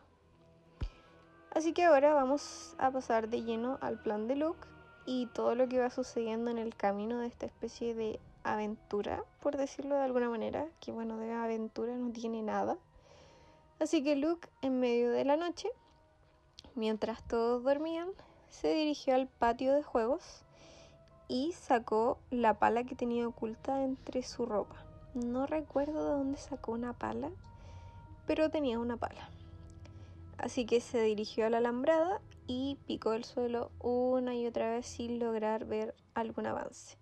Así 1.51 1.71
que 1.71 1.85
ahora 1.85 2.13
vamos 2.13 2.75
a 2.79 2.91
pasar 2.91 3.29
de 3.29 3.43
lleno 3.43 3.77
al 3.79 3.97
plan 4.01 4.27
de 4.27 4.35
Luke 4.35 4.67
y 5.05 5.27
todo 5.27 5.55
lo 5.55 5.69
que 5.69 5.79
va 5.79 5.89
sucediendo 5.89 6.51
en 6.51 6.57
el 6.57 6.75
camino 6.75 7.19
de 7.19 7.27
esta 7.27 7.45
especie 7.45 7.95
de 7.95 8.19
aventura, 8.43 9.23
por 9.41 9.55
decirlo 9.55 9.95
de 9.95 10.01
alguna 10.01 10.29
manera, 10.29 10.67
que 10.81 10.91
bueno, 10.91 11.17
de 11.17 11.31
aventura 11.31 11.95
no 11.95 12.11
tiene 12.11 12.43
nada. 12.43 12.77
Así 13.79 14.03
que 14.03 14.17
Luke, 14.17 14.49
en 14.61 14.81
medio 14.81 15.11
de 15.11 15.23
la 15.23 15.37
noche, 15.37 15.69
mientras 16.77 17.27
todos 17.27 17.63
dormían, 17.63 18.09
se 18.49 18.73
dirigió 18.73 19.15
al 19.15 19.27
patio 19.27 19.73
de 19.73 19.83
juegos 19.83 20.43
y 21.27 21.51
sacó 21.53 22.19
la 22.29 22.53
pala 22.53 22.85
que 22.85 22.95
tenía 22.95 23.27
oculta 23.27 23.83
entre 23.83 24.23
su 24.23 24.45
ropa. 24.45 24.75
No 25.13 25.45
recuerdo 25.47 26.05
de 26.05 26.11
dónde 26.11 26.37
sacó 26.37 26.71
una 26.71 26.93
pala, 26.93 27.31
pero 28.25 28.49
tenía 28.49 28.79
una 28.79 28.97
pala. 28.97 29.29
Así 30.37 30.65
que 30.65 30.79
se 30.79 31.01
dirigió 31.01 31.47
a 31.47 31.49
la 31.49 31.57
alambrada 31.57 32.21
y 32.45 32.77
picó 32.85 33.13
el 33.13 33.23
suelo 33.23 33.71
una 33.79 34.35
y 34.35 34.45
otra 34.45 34.69
vez 34.69 34.85
sin 34.85 35.19
lograr 35.19 35.65
ver 35.65 35.95
algún 36.13 36.45
avance. 36.45 36.97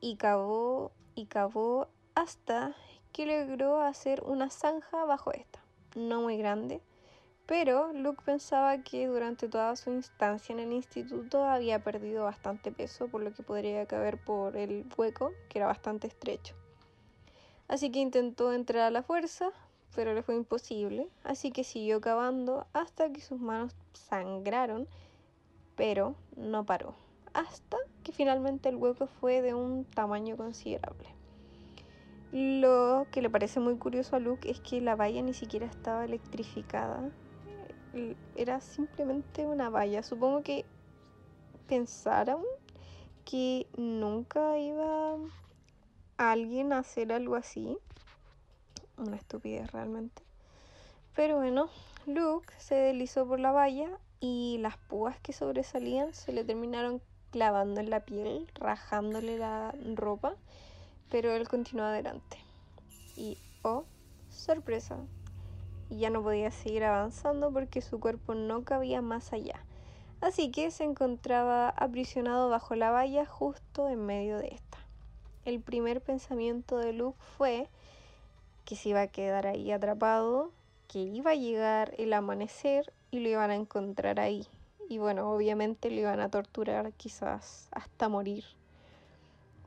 Y 0.00 0.16
cavó 0.16 0.90
y 1.14 1.26
cavó 1.26 1.88
hasta 2.14 2.74
que 3.12 3.24
logró 3.24 3.80
hacer 3.80 4.22
una 4.24 4.50
zanja 4.50 5.04
bajo 5.04 5.32
esta. 5.32 5.60
No 5.94 6.20
muy 6.20 6.36
grande, 6.36 6.82
pero 7.46 7.92
Luke 7.92 8.22
pensaba 8.24 8.82
que 8.82 9.06
durante 9.06 9.48
toda 9.48 9.76
su 9.76 9.90
instancia 9.90 10.52
en 10.52 10.58
el 10.58 10.72
instituto 10.72 11.44
había 11.44 11.82
perdido 11.82 12.24
bastante 12.24 12.72
peso, 12.72 13.06
por 13.06 13.22
lo 13.22 13.32
que 13.32 13.44
podría 13.44 13.86
caber 13.86 14.18
por 14.18 14.56
el 14.56 14.84
hueco, 14.96 15.32
que 15.48 15.58
era 15.58 15.68
bastante 15.68 16.08
estrecho. 16.08 16.56
Así 17.68 17.90
que 17.90 18.00
intentó 18.00 18.52
entrar 18.52 18.82
a 18.82 18.90
la 18.90 19.02
fuerza, 19.02 19.50
pero 19.94 20.12
le 20.12 20.22
fue 20.22 20.34
imposible, 20.34 21.08
así 21.22 21.52
que 21.52 21.64
siguió 21.64 22.00
cavando 22.00 22.66
hasta 22.72 23.10
que 23.10 23.20
sus 23.20 23.40
manos 23.40 23.74
sangraron, 23.92 24.88
pero 25.76 26.16
no 26.36 26.66
paró, 26.66 26.94
hasta 27.32 27.76
que 28.02 28.12
finalmente 28.12 28.68
el 28.68 28.76
hueco 28.76 29.06
fue 29.06 29.40
de 29.40 29.54
un 29.54 29.84
tamaño 29.84 30.36
considerable. 30.36 31.08
Lo 32.32 33.06
que 33.12 33.22
le 33.22 33.30
parece 33.30 33.60
muy 33.60 33.76
curioso 33.78 34.16
a 34.16 34.18
Luke 34.18 34.50
es 34.50 34.60
que 34.60 34.80
la 34.80 34.96
valla 34.96 35.22
ni 35.22 35.32
siquiera 35.32 35.66
estaba 35.66 36.04
electrificada, 36.04 37.10
era 38.34 38.60
simplemente 38.60 39.46
una 39.46 39.70
valla. 39.70 40.02
Supongo 40.02 40.42
que 40.42 40.64
pensaron 41.68 42.42
que 43.24 43.66
nunca 43.76 44.58
iba 44.58 45.16
alguien 46.16 46.72
a 46.72 46.78
hacer 46.78 47.12
algo 47.12 47.34
así 47.34 47.78
una 48.96 49.16
estupidez 49.16 49.70
realmente. 49.72 50.22
Pero 51.14 51.36
bueno, 51.36 51.68
Luke 52.06 52.52
se 52.58 52.74
deslizó 52.74 53.26
por 53.26 53.40
la 53.40 53.52
valla 53.52 53.98
y 54.20 54.58
las 54.60 54.76
púas 54.76 55.18
que 55.20 55.32
sobresalían 55.32 56.14
se 56.14 56.32
le 56.32 56.44
terminaron 56.44 57.00
clavando 57.30 57.80
en 57.80 57.90
la 57.90 58.00
piel, 58.00 58.50
rajándole 58.54 59.38
la 59.38 59.74
ropa, 59.94 60.36
pero 61.10 61.32
él 61.34 61.48
continuó 61.48 61.86
adelante. 61.86 62.38
Y 63.16 63.38
oh, 63.62 63.84
sorpresa, 64.30 64.98
ya 65.90 66.10
no 66.10 66.22
podía 66.22 66.50
seguir 66.50 66.84
avanzando 66.84 67.52
porque 67.52 67.80
su 67.80 68.00
cuerpo 68.00 68.34
no 68.34 68.64
cabía 68.64 69.02
más 69.02 69.32
allá. 69.32 69.64
Así 70.20 70.50
que 70.50 70.70
se 70.70 70.84
encontraba 70.84 71.68
aprisionado 71.68 72.48
bajo 72.48 72.74
la 72.74 72.90
valla 72.90 73.26
justo 73.26 73.88
en 73.88 74.04
medio 74.06 74.38
de 74.38 74.48
esta. 74.48 74.78
El 75.44 75.60
primer 75.60 76.00
pensamiento 76.00 76.78
de 76.78 76.92
Luke 76.92 77.18
fue 77.36 77.68
que 78.64 78.76
se 78.76 78.88
iba 78.88 79.02
a 79.02 79.06
quedar 79.06 79.46
ahí 79.46 79.70
atrapado, 79.70 80.50
que 80.88 80.98
iba 80.98 81.32
a 81.32 81.36
llegar 81.36 81.94
el 81.98 82.12
amanecer 82.12 82.92
y 83.10 83.20
lo 83.20 83.28
iban 83.28 83.50
a 83.50 83.54
encontrar 83.54 84.18
ahí. 84.18 84.46
Y 84.88 84.98
bueno, 84.98 85.30
obviamente 85.30 85.90
lo 85.90 86.00
iban 86.00 86.20
a 86.20 86.30
torturar 86.30 86.92
quizás 86.94 87.68
hasta 87.70 88.08
morir. 88.08 88.44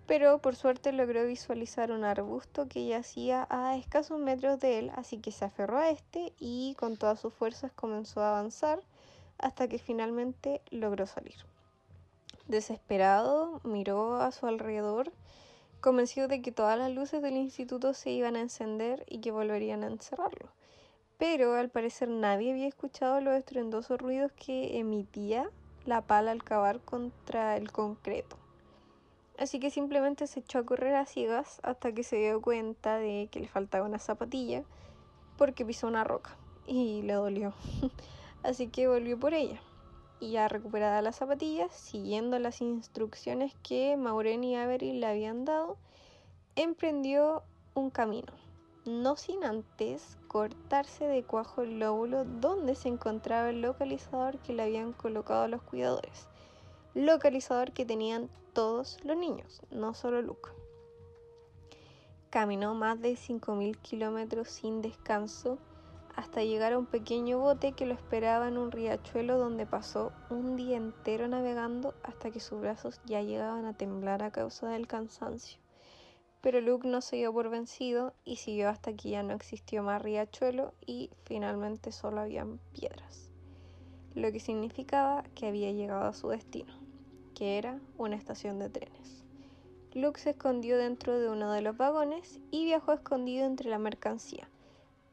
Pero 0.10 0.39
por 0.39 0.56
suerte 0.56 0.92
logró 0.92 1.24
visualizar 1.28 1.92
un 1.92 2.04
arbusto 2.04 2.68
que 2.68 2.88
yacía 2.88 3.46
a 3.51 3.78
escasos 3.78 4.20
metros 4.20 4.60
de 4.60 4.80
él, 4.80 4.92
así 4.96 5.20
que 5.20 5.32
se 5.32 5.46
aferró 5.46 5.78
a 5.78 5.92
este 5.92 6.34
y 6.39 6.74
con 6.80 6.98
todas 6.98 7.20
sus 7.20 7.32
fuerzas 7.32 7.72
comenzó 7.74 8.22
a 8.22 8.32
avanzar 8.32 8.82
hasta 9.38 9.68
que 9.68 9.78
finalmente 9.78 10.63
logró 10.72 11.06
salir. 11.06 11.36
Desesperado, 12.48 13.62
miró 13.63 14.16
a 14.16 14.32
su 14.32 14.48
alrededor 14.48 15.12
convencido 15.80 16.28
de 16.28 16.42
que 16.42 16.51
todas 16.51 16.80
las 16.80 16.92
luces 16.92 17.22
del 17.22 17.38
instituto 17.38 17.94
se 17.94 18.10
iban 18.10 18.36
a 18.36 18.42
encender 18.42 19.06
y 19.08 19.20
que 19.20 19.30
volverían 19.30 19.84
a 19.84 19.88
encerrarlo. 19.89 20.50
Pero 21.20 21.54
al 21.54 21.70
parecer 21.70 22.10
nadie 22.10 22.50
había 22.50 22.68
escuchado 22.68 23.22
los 23.22 23.36
estruendosos 23.36 24.00
ruidos 24.00 24.32
que 24.32 24.80
emitía 24.80 25.51
la 25.86 26.01
pala 26.01 26.32
al 26.32 26.44
cavar 26.44 26.80
contra 26.80 27.58
el 27.58 27.72
concreto. 27.72 28.39
Así 29.39 29.62
que 29.62 29.72
simplemente 29.72 30.27
se 30.27 30.41
echó 30.41 30.60
a 30.60 30.65
correr 30.65 30.96
a 30.96 31.05
ciegas 31.05 31.62
hasta 31.63 31.93
que 31.93 32.03
se 32.03 32.17
dio 32.17 32.41
cuenta 32.41 32.98
de 32.98 33.29
que 33.31 33.39
le 33.39 33.48
faltaba 33.48 33.88
una 33.88 33.98
zapatilla 33.98 34.63
porque 35.38 35.65
pisó 35.65 35.88
una 35.88 36.03
roca 36.03 36.36
y 36.67 37.03
le 37.03 37.13
dolió. 37.13 37.53
Así 38.43 38.67
que 38.67 38.89
volvió 38.89 39.17
por 39.17 39.34
ella. 39.34 39.62
Y 40.19 40.31
ya 40.31 40.50
recuperada 40.50 41.01
las 41.01 41.15
zapatillas, 41.15 41.74
siguiendo 41.74 42.38
las 42.38 42.60
instrucciones 42.60 43.53
que 43.63 43.96
Maureen 43.96 44.43
y 44.43 44.58
Avery 44.58 44.91
le 44.91 45.08
habían 45.08 45.46
dado, 45.46 45.77
emprendió 46.58 47.43
un 47.75 47.91
camino, 47.91 48.34
no 48.84 49.15
sin 49.15 49.46
antes 49.46 50.17
cortarse 50.27 51.05
de 51.05 51.24
cuajo 51.24 51.62
el 51.62 51.79
lóbulo 51.79 52.25
donde 52.25 52.75
se 52.75 52.89
encontraba 52.89 53.51
el 53.51 53.62
localizador 53.62 54.38
que 54.39 54.51
le 54.51 54.63
habían 54.63 54.91
colocado 54.91 55.48
los 55.48 55.62
cuidadores, 55.62 56.27
localizador 56.93 57.72
que 57.72 57.86
tenían 57.86 58.29
todos 58.53 58.98
los 59.03 59.17
niños, 59.17 59.62
no 59.72 59.93
solo 59.93 60.22
Luke. 60.22 60.50
Caminó 62.29 62.75
más 62.75 63.01
de 63.01 63.13
5.000 63.13 63.77
kilómetros 63.77 64.50
sin 64.50 64.81
descanso 64.81 65.58
hasta 66.15 66.43
llegar 66.43 66.74
a 66.74 66.77
un 66.77 66.86
pequeño 66.86 67.39
bote 67.39 67.72
que 67.72 67.86
lo 67.86 67.93
esperaba 67.93 68.50
en 68.50 68.58
un 68.58 68.72
riachuelo 68.72 69.38
donde 69.38 69.65
pasó 69.65 70.12
un 70.29 70.58
día 70.58 70.75
entero 70.75 71.27
navegando 71.29 71.93
hasta 72.03 72.29
que 72.29 72.41
sus 72.41 72.60
brazos 72.60 73.00
ya 73.05 73.22
llegaban 73.22 73.65
a 73.65 73.74
temblar 73.74 74.22
a 74.22 74.31
causa 74.31 74.67
del 74.67 74.86
cansancio. 74.86 75.60
Pero 76.41 76.60
Luke 76.62 76.88
no 76.88 77.01
se 77.01 77.15
dio 77.15 77.34
por 77.34 77.50
vencido 77.50 78.13
y 78.25 78.36
siguió 78.36 78.69
hasta 78.69 78.93
que 78.93 79.10
ya 79.10 79.24
no 79.24 79.34
existió 79.34 79.81
más 79.81 80.01
riachuelo 80.01 80.74
y 80.86 81.10
finalmente 81.24 81.91
solo 81.91 82.22
habían 82.22 82.60
piedras, 82.74 83.31
lo 84.13 84.31
que 84.31 84.39
significaba 84.39 85.24
que 85.36 85.48
había 85.48 85.72
llegado 85.72 86.03
a 86.05 86.13
su 86.13 86.29
destino, 86.29 86.74
que 87.39 87.58
era 87.58 87.79
una 87.98 88.17
estación 88.17 88.60
de 88.60 88.69
trenes. 88.69 89.24
Luke 89.93 90.19
se 90.19 90.31
escondió 90.31 90.77
dentro 90.77 91.17
de 91.17 91.29
uno 91.29 91.53
de 91.53 91.62
los 91.62 91.77
vagones 91.77 92.41
y 92.51 92.65
viajó 92.65 92.91
escondido 92.91 93.46
entre 93.46 93.69
la 93.69 93.79
mercancía. 93.79 94.50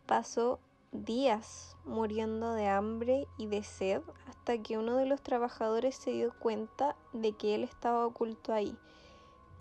Pasó 0.07 0.59
días 0.91 1.77
muriendo 1.85 2.53
de 2.55 2.67
hambre 2.67 3.29
y 3.39 3.47
de 3.47 3.63
sed 3.63 4.03
hasta 4.27 4.59
que 4.59 4.77
uno 4.77 4.97
de 4.97 5.07
los 5.07 5.23
trabajadores 5.23 5.95
se 5.95 6.11
dio 6.11 6.35
cuenta 6.41 6.97
de 7.13 7.31
que 7.31 7.55
él 7.55 7.63
estaba 7.63 8.05
oculto 8.05 8.53
ahí 8.53 8.77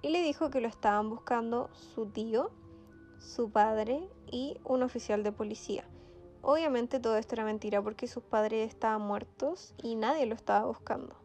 y 0.02 0.10
le 0.10 0.24
dijo 0.24 0.50
que 0.50 0.60
lo 0.60 0.68
estaban 0.68 1.12
buscando 1.12 1.70
su 1.94 2.08
tío, 2.08 2.50
su 3.20 3.52
padre 3.52 4.10
y 4.32 4.58
un 4.64 4.82
oficial 4.82 5.22
de 5.22 5.32
policía. 5.32 5.86
Obviamente 6.42 7.00
todo 7.00 7.18
esto 7.18 7.36
era 7.36 7.46
mentira 7.46 7.80
porque 7.84 8.08
sus 8.08 8.24
padres 8.24 8.68
estaban 8.68 9.04
muertos 9.04 9.76
y 9.84 9.96
nadie 9.96 10.26
lo 10.26 10.34
estaba 10.34 10.66
buscando. 10.66 11.25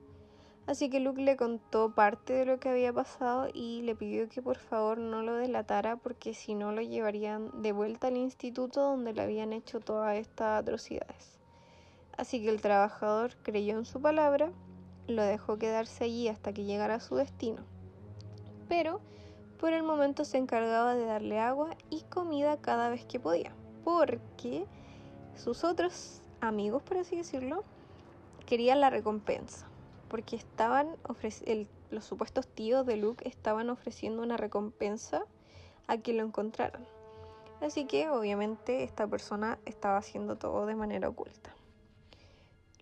Así 0.70 0.88
que 0.88 1.00
Luke 1.00 1.20
le 1.20 1.36
contó 1.36 1.96
parte 1.96 2.32
de 2.32 2.44
lo 2.44 2.60
que 2.60 2.68
había 2.68 2.92
pasado 2.92 3.48
y 3.52 3.82
le 3.82 3.96
pidió 3.96 4.28
que 4.28 4.40
por 4.40 4.56
favor 4.56 4.98
no 4.98 5.20
lo 5.20 5.34
delatara 5.34 5.96
porque 5.96 6.32
si 6.32 6.54
no 6.54 6.70
lo 6.70 6.80
llevarían 6.80 7.60
de 7.60 7.72
vuelta 7.72 8.06
al 8.06 8.16
instituto 8.16 8.80
donde 8.82 9.12
le 9.12 9.22
habían 9.22 9.52
hecho 9.52 9.80
todas 9.80 10.16
estas 10.16 10.62
atrocidades. 10.62 11.40
Así 12.16 12.40
que 12.40 12.50
el 12.50 12.60
trabajador 12.60 13.34
creyó 13.42 13.78
en 13.78 13.84
su 13.84 14.00
palabra, 14.00 14.52
lo 15.08 15.24
dejó 15.24 15.58
quedarse 15.58 16.04
allí 16.04 16.28
hasta 16.28 16.52
que 16.52 16.62
llegara 16.62 16.94
a 16.94 17.00
su 17.00 17.16
destino. 17.16 17.64
Pero 18.68 19.00
por 19.58 19.72
el 19.72 19.82
momento 19.82 20.24
se 20.24 20.38
encargaba 20.38 20.94
de 20.94 21.04
darle 21.04 21.40
agua 21.40 21.70
y 21.90 22.02
comida 22.02 22.58
cada 22.58 22.90
vez 22.90 23.04
que 23.06 23.18
podía, 23.18 23.52
porque 23.82 24.66
sus 25.34 25.64
otros 25.64 26.22
amigos, 26.40 26.80
por 26.84 26.98
así 26.98 27.16
decirlo, 27.16 27.64
querían 28.46 28.80
la 28.80 28.90
recompensa, 28.90 29.69
porque 30.10 30.36
estaban 30.36 30.96
los 31.90 32.04
supuestos 32.04 32.46
tíos 32.46 32.84
de 32.84 32.98
Luke 32.98 33.26
estaban 33.26 33.70
ofreciendo 33.70 34.22
una 34.22 34.36
recompensa 34.36 35.24
a 35.86 35.96
quien 35.96 36.18
lo 36.18 36.24
encontraran. 36.24 36.84
Así 37.62 37.86
que 37.86 38.10
obviamente 38.10 38.82
esta 38.82 39.06
persona 39.06 39.58
estaba 39.64 39.96
haciendo 39.96 40.36
todo 40.36 40.66
de 40.66 40.74
manera 40.74 41.08
oculta. 41.08 41.54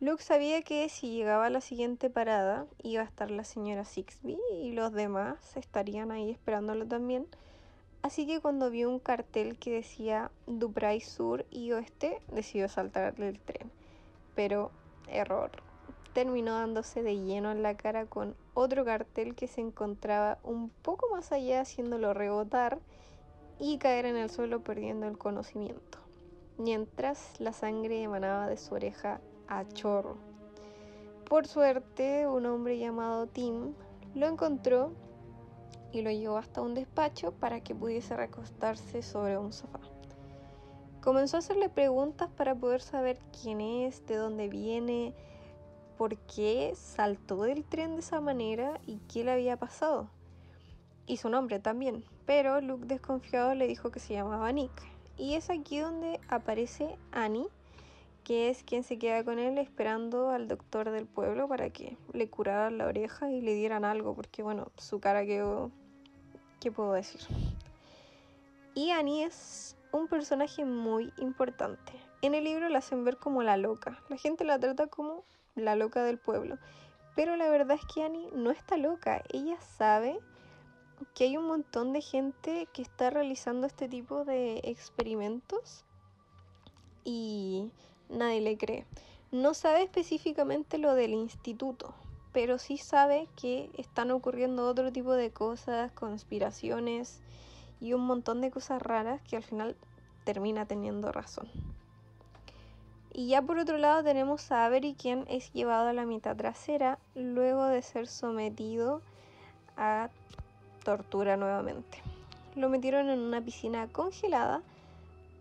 Luke 0.01 0.23
sabía 0.23 0.63
que 0.63 0.89
si 0.89 1.13
llegaba 1.13 1.47
a 1.47 1.51
la 1.51 1.61
siguiente 1.61 2.11
parada 2.11 2.67
iba 2.83 3.03
a 3.03 3.07
estar 3.07 3.31
la 3.31 3.45
señora 3.45 3.85
Sixby 3.85 4.39
y 4.63 4.73
los 4.73 4.93
demás 4.93 5.57
estarían 5.57 6.11
ahí 6.11 6.31
esperándolo 6.31 6.87
también 6.87 7.29
Así 8.03 8.27
que 8.27 8.41
cuando 8.41 8.71
vio 8.71 8.89
un 8.89 9.01
cartel 9.01 9.59
que 9.59 9.71
decía 9.71 10.31
Dubray 10.47 11.01
Sur 11.01 11.45
y 11.51 11.73
Oeste, 11.73 12.23
decidió 12.33 12.69
saltar 12.69 13.17
del 13.17 13.41
tren. 13.41 13.71
Pero, 14.35 14.71
error, 15.09 15.51
terminó 16.19 16.55
dándose 16.55 17.05
de 17.05 17.17
lleno 17.17 17.53
en 17.53 17.63
la 17.63 17.77
cara 17.77 18.07
con 18.07 18.35
otro 18.53 18.85
cartel 18.85 19.37
que 19.37 19.47
se 19.47 19.61
encontraba 19.61 20.39
un 20.43 20.69
poco 20.69 21.07
más 21.13 21.31
allá 21.31 21.61
haciéndolo 21.61 22.13
rebotar 22.13 22.81
y 23.61 23.79
caer 23.79 24.05
en 24.05 24.17
el 24.17 24.29
suelo 24.29 24.65
perdiendo 24.65 25.07
el 25.07 25.17
conocimiento, 25.17 25.99
mientras 26.57 27.39
la 27.39 27.53
sangre 27.53 28.03
emanaba 28.03 28.49
de 28.49 28.57
su 28.57 28.75
oreja 28.75 29.21
a 29.47 29.65
chorro. 29.69 30.17
Por 31.29 31.47
suerte, 31.47 32.27
un 32.27 32.47
hombre 32.47 32.81
llamado 32.81 33.29
Tim 33.29 33.75
lo 34.17 34.27
encontró 34.27 34.91
y 35.93 36.03
lo 36.03 36.11
llevó 36.11 36.37
hasta 36.37 36.63
un 36.63 36.75
despacho 36.75 37.31
para 37.31 37.61
que 37.61 37.77
pudiese 37.77 38.17
recostarse 38.17 39.03
sobre 39.03 39.39
un 39.39 39.53
sofá. 39.53 39.79
Comenzó 41.01 41.37
a 41.37 41.39
hacerle 41.39 41.69
preguntas 41.69 42.29
para 42.37 42.57
poder 42.57 42.81
saber 42.81 43.21
quién 43.41 43.61
es, 43.61 44.05
de 44.07 44.17
dónde 44.17 44.49
viene, 44.49 45.15
por 45.99 46.17
qué 46.17 46.73
saltó 46.77 47.43
del 47.43 47.65
tren 47.65 47.95
de 47.95 48.01
esa 48.01 48.21
manera 48.21 48.81
y 48.87 49.01
qué 49.13 49.25
le 49.25 49.33
había 49.33 49.59
pasado. 49.59 50.09
Y 51.07 51.17
su 51.17 51.29
nombre 51.29 51.59
también, 51.59 52.05
pero 52.25 52.61
Luke 52.61 52.87
desconfiado 52.87 53.55
le 53.55 53.67
dijo 53.67 53.91
que 53.91 53.99
se 53.99 54.15
llamaba 54.15 54.51
Nick. 54.53 54.71
Y 55.17 55.35
es 55.35 55.51
aquí 55.51 55.81
donde 55.81 56.21
aparece 56.29 56.97
Annie, 57.11 57.49
que 58.23 58.49
es 58.49 58.63
quien 58.63 58.85
se 58.85 58.99
queda 58.99 59.25
con 59.25 59.39
él 59.39 59.59
esperando 59.59 60.31
al 60.31 60.47
doctor 60.47 60.91
del 60.91 61.07
pueblo 61.07 61.49
para 61.49 61.71
que 61.71 61.97
le 62.13 62.31
curaran 62.31 62.79
la 62.79 62.87
oreja 62.87 63.31
y 63.31 63.41
le 63.41 63.55
dieran 63.55 63.85
algo, 63.85 64.15
porque 64.15 64.43
bueno, 64.43 64.71
su 64.79 65.01
cara 65.01 65.27
quedó... 65.27 65.71
¿Qué 66.61 66.73
puedo 66.73 66.93
decir? 66.93 67.21
Y 68.75 68.91
Annie 68.91 69.25
es 69.25 69.77
un 69.93 70.09
personaje 70.09 70.65
muy 70.65 71.13
importante. 71.19 71.93
En 72.21 72.35
el 72.35 72.45
libro 72.45 72.69
la 72.69 72.79
hacen 72.79 73.05
ver 73.05 73.17
como 73.17 73.43
la 73.43 73.57
loca. 73.57 74.01
La 74.09 74.17
gente 74.17 74.45
la 74.45 74.59
trata 74.59 74.89
como 74.89 75.25
la 75.55 75.77
loca 75.77 76.03
del 76.05 76.19
pueblo. 76.19 76.59
Pero 77.15 77.37
la 77.37 77.49
verdad 77.49 77.79
es 77.81 77.85
que 77.93 78.03
Annie 78.03 78.31
no 78.33 78.51
está 78.51 78.77
loca. 78.77 79.23
Ella 79.33 79.61
sabe 79.61 80.21
que 81.15 81.25
hay 81.25 81.37
un 81.37 81.47
montón 81.47 81.93
de 81.93 82.01
gente 82.01 82.69
que 82.73 82.83
está 82.83 83.11
realizando 83.11 83.67
este 83.67 83.89
tipo 83.89 84.25
de 84.25 84.61
experimentos 84.65 85.85
y 87.05 87.71
nadie 88.09 88.41
le 88.41 88.57
cree. 88.57 88.87
No 89.31 89.55
sabe 89.55 89.83
específicamente 89.83 90.79
lo 90.79 90.95
del 90.95 91.13
instituto, 91.13 91.95
pero 92.33 92.59
sí 92.59 92.79
sabe 92.79 93.29
que 93.37 93.71
están 93.77 94.11
ocurriendo 94.11 94.67
otro 94.67 94.93
tipo 94.93 95.13
de 95.13 95.31
cosas, 95.31 95.93
conspiraciones 95.93 97.21
y 97.81 97.93
un 97.93 98.07
montón 98.07 98.41
de 98.41 98.51
cosas 98.51 98.81
raras 98.81 99.21
que 99.23 99.37
al 99.37 99.43
final 99.43 99.77
termina 100.25 100.67
teniendo 100.67 101.13
razón. 101.13 101.49
Y 103.19 103.27
ya 103.27 103.43
por 103.43 103.59
otro 103.59 103.79
lado 103.79 104.05
tenemos 104.05 104.53
a 104.53 104.65
Avery 104.65 104.95
quien 104.95 105.25
es 105.29 105.53
llevado 105.53 105.89
a 105.89 105.93
la 105.93 106.07
mitad 106.07 106.37
trasera 106.37 107.01
luego 107.17 107.65
de 107.65 107.83
ser 107.83 108.07
sometido 108.07 109.03
a 109.77 110.11
tortura 110.85 111.37
nuevamente. 111.37 112.01
Lo 112.55 112.69
metieron 112.69 113.11
en 113.11 113.19
una 113.19 113.41
piscina 113.41 113.89
congelada 113.89 114.63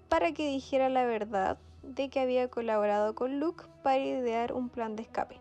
para 0.10 0.32
que 0.32 0.48
dijera 0.48 0.90
la 0.90 1.06
verdad 1.06 1.60
de 1.84 2.10
que 2.10 2.20
había 2.20 2.48
colaborado 2.48 3.14
con 3.14 3.40
Luke 3.40 3.66
para 3.84 4.00
idear 4.00 4.54
un 4.54 4.70
plan 4.70 4.96
de 4.96 5.04
escape. 5.04 5.40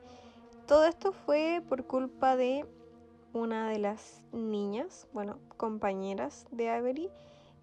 Todo 0.67 0.85
esto 0.85 1.13
fue 1.13 1.63
por 1.67 1.87
culpa 1.87 2.37
de 2.37 2.67
una 3.33 3.71
de 3.71 3.79
las 3.79 4.21
niñas, 4.33 5.07
bueno, 5.15 5.39
compañeras 5.57 6.47
de 6.51 6.69
Avery, 6.69 7.09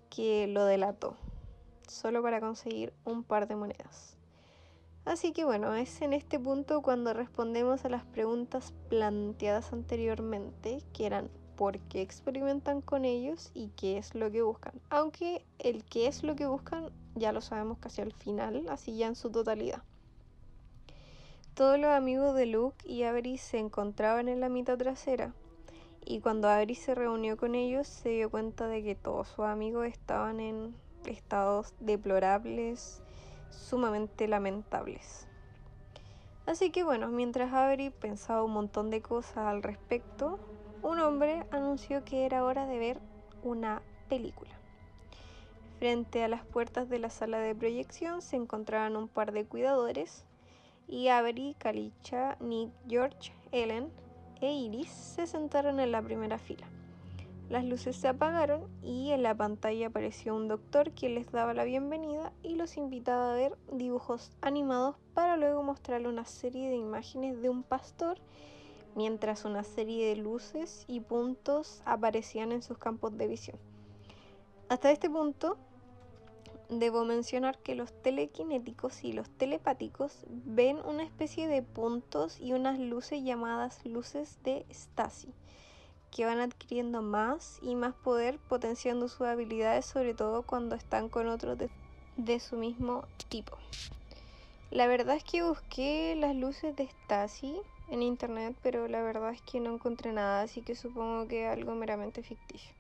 que 0.09 0.47
lo 0.47 0.65
delató, 0.65 1.15
solo 1.87 2.23
para 2.23 2.39
conseguir 2.39 2.91
un 3.05 3.23
par 3.23 3.47
de 3.47 3.55
monedas. 3.55 4.17
Así 5.05 5.33
que 5.33 5.43
bueno, 5.43 5.75
es 5.75 6.01
en 6.01 6.13
este 6.13 6.39
punto 6.39 6.81
cuando 6.81 7.13
respondemos 7.13 7.83
a 7.83 7.89
las 7.89 8.05
preguntas 8.05 8.73
planteadas 8.89 9.73
anteriormente, 9.73 10.81
que 10.93 11.05
eran 11.05 11.29
por 11.55 11.77
qué 11.79 12.01
experimentan 12.01 12.81
con 12.81 13.05
ellos 13.05 13.51
y 13.53 13.69
qué 13.75 13.97
es 13.97 14.15
lo 14.15 14.31
que 14.31 14.41
buscan. 14.41 14.73
Aunque 14.89 15.45
el 15.59 15.83
qué 15.83 16.07
es 16.07 16.23
lo 16.23 16.35
que 16.35 16.47
buscan 16.47 16.89
ya 17.15 17.31
lo 17.31 17.41
sabemos 17.41 17.77
casi 17.79 18.01
al 18.01 18.13
final, 18.13 18.65
así 18.69 18.97
ya 18.97 19.07
en 19.07 19.15
su 19.15 19.29
totalidad. 19.29 19.83
Todos 21.53 21.77
los 21.77 21.91
amigos 21.91 22.33
de 22.35 22.47
Luke 22.47 22.87
y 22.87 23.03
Avery 23.03 23.37
se 23.37 23.59
encontraban 23.59 24.27
en 24.27 24.39
la 24.39 24.49
mitad 24.49 24.77
trasera 24.77 25.33
y 26.03 26.19
cuando 26.19 26.49
Avery 26.49 26.73
se 26.73 26.95
reunió 26.95 27.37
con 27.37 27.53
ellos 27.53 27.87
se 27.87 28.09
dio 28.09 28.31
cuenta 28.31 28.67
de 28.67 28.83
que 28.83 28.95
todos 28.95 29.27
sus 29.27 29.45
amigos 29.45 29.85
estaban 29.85 30.39
en 30.39 30.75
estados 31.05 31.75
deplorables, 31.79 33.02
sumamente 33.53 34.27
lamentables. 34.27 35.27
Así 36.45 36.71
que 36.71 36.83
bueno, 36.83 37.07
mientras 37.07 37.53
Avery 37.53 37.89
pensaba 37.89 38.43
un 38.43 38.51
montón 38.51 38.89
de 38.89 39.01
cosas 39.01 39.37
al 39.37 39.63
respecto, 39.63 40.39
un 40.81 40.99
hombre 40.99 41.45
anunció 41.51 42.03
que 42.03 42.25
era 42.25 42.43
hora 42.43 42.65
de 42.65 42.77
ver 42.77 42.99
una 43.43 43.81
película. 44.09 44.51
Frente 45.79 46.23
a 46.23 46.27
las 46.27 46.45
puertas 46.45 46.89
de 46.89 46.99
la 46.99 47.09
sala 47.09 47.39
de 47.39 47.55
proyección 47.55 48.21
se 48.21 48.35
encontraban 48.35 48.95
un 48.95 49.07
par 49.07 49.31
de 49.31 49.45
cuidadores 49.45 50.25
y 50.87 51.07
Avery, 51.07 51.55
Kalicha, 51.57 52.37
Nick, 52.39 52.71
George, 52.87 53.33
Ellen 53.51 53.89
e 54.41 54.51
Iris 54.51 54.89
se 54.89 55.27
sentaron 55.27 55.79
en 55.79 55.91
la 55.91 56.01
primera 56.01 56.37
fila. 56.37 56.67
Las 57.49 57.65
luces 57.65 57.95
se 57.95 58.07
apagaron 58.07 58.67
y 58.81 59.11
en 59.11 59.21
la 59.21 59.35
pantalla 59.35 59.87
apareció 59.87 60.35
un 60.35 60.47
doctor 60.47 60.91
que 60.91 61.09
les 61.09 61.31
daba 61.31 61.53
la 61.53 61.65
bienvenida 61.65 62.33
y 62.41 62.55
los 62.55 62.77
invitaba 62.77 63.33
a 63.33 63.35
ver 63.35 63.57
dibujos 63.71 64.31
animados 64.41 64.95
para 65.13 65.37
luego 65.37 65.61
mostrarle 65.61 66.07
una 66.07 66.25
serie 66.25 66.69
de 66.69 66.77
imágenes 66.77 67.41
de 67.41 67.49
un 67.49 67.63
pastor 67.63 68.17
mientras 68.95 69.45
una 69.45 69.63
serie 69.63 70.07
de 70.07 70.15
luces 70.15 70.85
y 70.87 71.01
puntos 71.01 71.81
aparecían 71.85 72.51
en 72.51 72.61
sus 72.61 72.77
campos 72.77 73.17
de 73.17 73.27
visión. 73.27 73.57
Hasta 74.69 74.91
este 74.91 75.09
punto, 75.09 75.57
debo 76.69 77.05
mencionar 77.05 77.59
que 77.59 77.75
los 77.75 77.91
telequinéticos 78.01 79.03
y 79.03 79.13
los 79.13 79.29
telepáticos 79.29 80.25
ven 80.27 80.79
una 80.85 81.03
especie 81.03 81.47
de 81.47 81.61
puntos 81.61 82.39
y 82.39 82.53
unas 82.53 82.79
luces 82.79 83.23
llamadas 83.23 83.85
luces 83.85 84.39
de 84.43 84.65
Stasi, 84.71 85.33
que 86.13 86.25
van 86.25 86.39
adquiriendo 86.39 87.01
más 87.01 87.57
y 87.61 87.75
más 87.75 87.95
poder, 87.95 88.37
potenciando 88.47 89.07
sus 89.07 89.21
habilidades, 89.21 89.85
sobre 89.85 90.13
todo 90.13 90.43
cuando 90.43 90.75
están 90.75 91.09
con 91.09 91.27
otros 91.27 91.57
de, 91.57 91.69
de 92.17 92.39
su 92.39 92.55
mismo 92.55 93.05
tipo. 93.29 93.57
La 94.69 94.87
verdad 94.87 95.15
es 95.15 95.23
que 95.23 95.43
busqué 95.43 96.15
las 96.15 96.35
luces 96.35 96.75
de 96.75 96.87
Stasi 96.87 97.55
en 97.89 98.03
internet, 98.03 98.55
pero 98.61 98.87
la 98.87 99.01
verdad 99.01 99.31
es 99.31 99.41
que 99.41 99.59
no 99.59 99.73
encontré 99.73 100.11
nada, 100.13 100.43
así 100.43 100.61
que 100.61 100.75
supongo 100.75 101.27
que 101.27 101.47
algo 101.47 101.73
meramente 101.73 102.21
ficticio. 102.21 102.71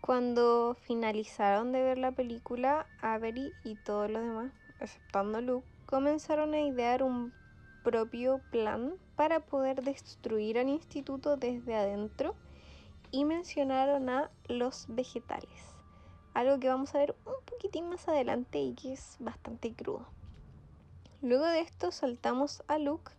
Cuando 0.00 0.76
finalizaron 0.82 1.72
de 1.72 1.82
ver 1.82 1.98
la 1.98 2.12
película, 2.12 2.86
Avery 3.02 3.52
y 3.64 3.74
todos 3.74 4.10
los 4.10 4.22
demás, 4.22 4.52
exceptando 4.80 5.40
Luke, 5.40 5.66
comenzaron 5.84 6.54
a 6.54 6.60
idear 6.60 7.02
un 7.02 7.32
propio 7.86 8.40
plan 8.50 8.94
para 9.14 9.38
poder 9.38 9.84
destruir 9.84 10.58
al 10.58 10.68
instituto 10.68 11.36
desde 11.36 11.76
adentro 11.76 12.34
y 13.12 13.24
mencionaron 13.24 14.08
a 14.08 14.28
los 14.48 14.86
vegetales. 14.88 15.76
algo 16.34 16.58
que 16.58 16.68
vamos 16.68 16.92
a 16.94 16.98
ver 16.98 17.14
un 17.24 17.44
poquitín 17.44 17.88
más 17.88 18.08
adelante 18.08 18.58
y 18.58 18.74
que 18.74 18.92
es 18.92 19.16
bastante 19.20 19.72
crudo. 19.72 20.04
Luego 21.22 21.44
de 21.44 21.60
esto 21.60 21.92
saltamos 21.92 22.64
a 22.66 22.78
Luke, 22.78 23.12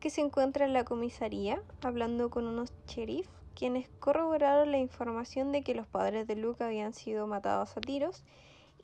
que 0.00 0.10
se 0.10 0.20
encuentra 0.20 0.66
en 0.66 0.74
la 0.74 0.84
comisaría 0.84 1.62
hablando 1.80 2.28
con 2.28 2.46
unos 2.46 2.74
sheriff, 2.86 3.26
quienes 3.54 3.88
corroboraron 4.00 4.70
la 4.70 4.78
información 4.78 5.50
de 5.50 5.62
que 5.62 5.74
los 5.74 5.86
padres 5.86 6.26
de 6.26 6.36
Luke 6.36 6.62
habían 6.62 6.92
sido 6.92 7.26
matados 7.26 7.74
a 7.78 7.80
tiros 7.80 8.22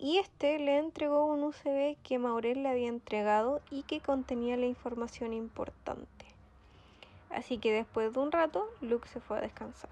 y 0.01 0.17
este 0.17 0.59
le 0.59 0.79
entregó 0.79 1.27
un 1.27 1.45
USB 1.45 1.97
que 2.03 2.19
Maurel 2.19 2.63
le 2.63 2.71
había 2.71 2.89
entregado 2.89 3.61
y 3.71 3.83
que 3.83 4.01
contenía 4.01 4.57
la 4.57 4.65
información 4.65 5.35
importante. 5.35 6.25
Así 7.29 7.59
que 7.59 7.71
después 7.71 8.15
de 8.15 8.19
un 8.19 8.33
rato, 8.33 8.67
Luke 8.81 9.07
se 9.09 9.21
fue 9.21 9.39
a 9.39 9.43
descansar. 9.43 9.91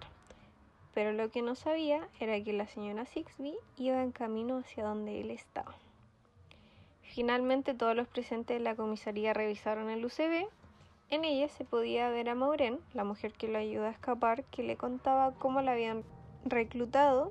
Pero 0.94 1.12
lo 1.12 1.30
que 1.30 1.42
no 1.42 1.54
sabía 1.54 2.08
era 2.20 2.42
que 2.42 2.54
la 2.54 2.66
señora 2.66 3.04
Sixby 3.04 3.54
iba 3.76 4.02
en 4.02 4.10
camino 4.10 4.58
hacia 4.58 4.84
donde 4.84 5.20
él 5.20 5.30
estaba. 5.30 5.74
Finalmente 7.02 7.74
todos 7.74 7.94
los 7.94 8.08
presentes 8.08 8.56
de 8.56 8.64
la 8.64 8.76
comisaría 8.76 9.34
revisaron 9.34 9.90
el 9.90 10.04
UCB. 10.04 10.48
En 11.10 11.24
ella 11.24 11.48
se 11.50 11.64
podía 11.64 12.08
ver 12.08 12.30
a 12.30 12.34
Maureen, 12.34 12.80
la 12.94 13.04
mujer 13.04 13.32
que 13.32 13.48
lo 13.48 13.58
ayudó 13.58 13.84
a 13.84 13.90
escapar, 13.90 14.44
que 14.44 14.62
le 14.62 14.76
contaba 14.76 15.32
cómo 15.34 15.60
la 15.60 15.72
habían 15.72 16.02
reclutado. 16.44 17.30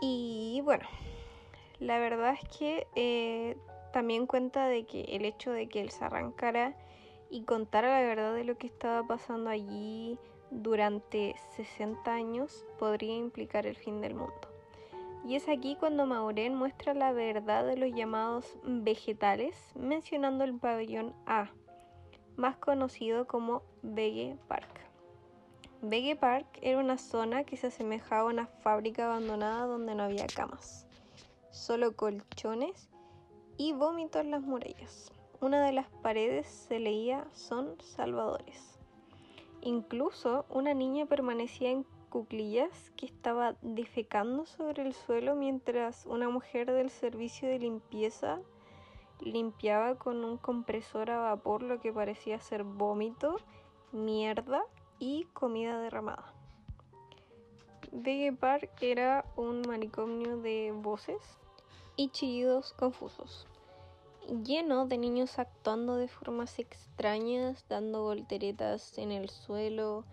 Y 0.00 0.60
bueno, 0.64 0.86
la 1.78 1.98
verdad 1.98 2.34
es 2.34 2.58
que 2.58 2.86
eh, 2.94 3.56
también 3.92 4.26
cuenta 4.26 4.66
de 4.66 4.84
que 4.84 5.02
el 5.02 5.24
hecho 5.24 5.50
de 5.52 5.68
que 5.68 5.80
él 5.80 5.90
se 5.90 6.04
arrancara 6.04 6.74
y 7.30 7.42
contara 7.42 7.88
la 8.00 8.06
verdad 8.06 8.34
de 8.34 8.44
lo 8.44 8.56
que 8.56 8.66
estaba 8.66 9.06
pasando 9.06 9.50
allí 9.50 10.18
durante 10.50 11.34
60 11.56 12.10
años 12.12 12.64
podría 12.78 13.16
implicar 13.16 13.66
el 13.66 13.76
fin 13.76 14.00
del 14.00 14.14
mundo. 14.14 14.34
Y 15.26 15.34
es 15.34 15.48
aquí 15.48 15.76
cuando 15.76 16.06
Maureen 16.06 16.54
muestra 16.54 16.94
la 16.94 17.12
verdad 17.12 17.66
de 17.66 17.76
los 17.76 17.92
llamados 17.92 18.56
vegetales, 18.64 19.56
mencionando 19.74 20.44
el 20.44 20.54
pabellón 20.54 21.14
A, 21.26 21.50
más 22.36 22.56
conocido 22.56 23.26
como 23.26 23.62
Vege 23.82 24.36
Park. 24.46 24.80
Vege 25.82 26.16
Park 26.16 26.46
era 26.62 26.78
una 26.78 26.96
zona 26.96 27.44
que 27.44 27.56
se 27.56 27.66
asemejaba 27.66 28.30
a 28.30 28.32
una 28.32 28.46
fábrica 28.46 29.06
abandonada 29.06 29.66
donde 29.66 29.94
no 29.94 30.04
había 30.04 30.26
camas 30.26 30.85
solo 31.56 31.96
colchones 31.96 32.90
y 33.56 33.72
vómito 33.72 34.20
en 34.20 34.30
las 34.30 34.42
murallas. 34.42 35.10
Una 35.40 35.64
de 35.64 35.72
las 35.72 35.88
paredes 36.02 36.46
se 36.46 36.78
leía 36.78 37.26
son 37.32 37.80
salvadores. 37.80 38.78
Incluso 39.62 40.44
una 40.50 40.74
niña 40.74 41.06
permanecía 41.06 41.70
en 41.70 41.86
cuclillas 42.10 42.92
que 42.96 43.06
estaba 43.06 43.56
defecando 43.62 44.44
sobre 44.44 44.82
el 44.82 44.92
suelo 44.92 45.34
mientras 45.34 46.04
una 46.06 46.28
mujer 46.28 46.70
del 46.70 46.90
servicio 46.90 47.48
de 47.48 47.58
limpieza 47.58 48.38
limpiaba 49.20 49.96
con 49.96 50.24
un 50.24 50.36
compresor 50.36 51.10
a 51.10 51.18
vapor 51.18 51.62
lo 51.62 51.80
que 51.80 51.92
parecía 51.92 52.38
ser 52.38 52.64
vómito, 52.64 53.36
mierda 53.92 54.62
y 54.98 55.24
comida 55.32 55.80
derramada. 55.80 56.34
Park 58.38 58.70
era 58.82 59.24
un 59.36 59.62
manicomio 59.62 60.36
de 60.36 60.72
voces 60.74 61.38
y 61.96 62.10
chillidos 62.10 62.72
confusos, 62.74 63.46
lleno 64.44 64.86
de 64.86 64.98
niños 64.98 65.38
actuando 65.38 65.96
de 65.96 66.08
formas 66.08 66.58
extrañas, 66.58 67.64
dando 67.68 68.02
volteretas 68.02 68.98
en 68.98 69.12
el 69.12 69.30
suelo, 69.30 70.04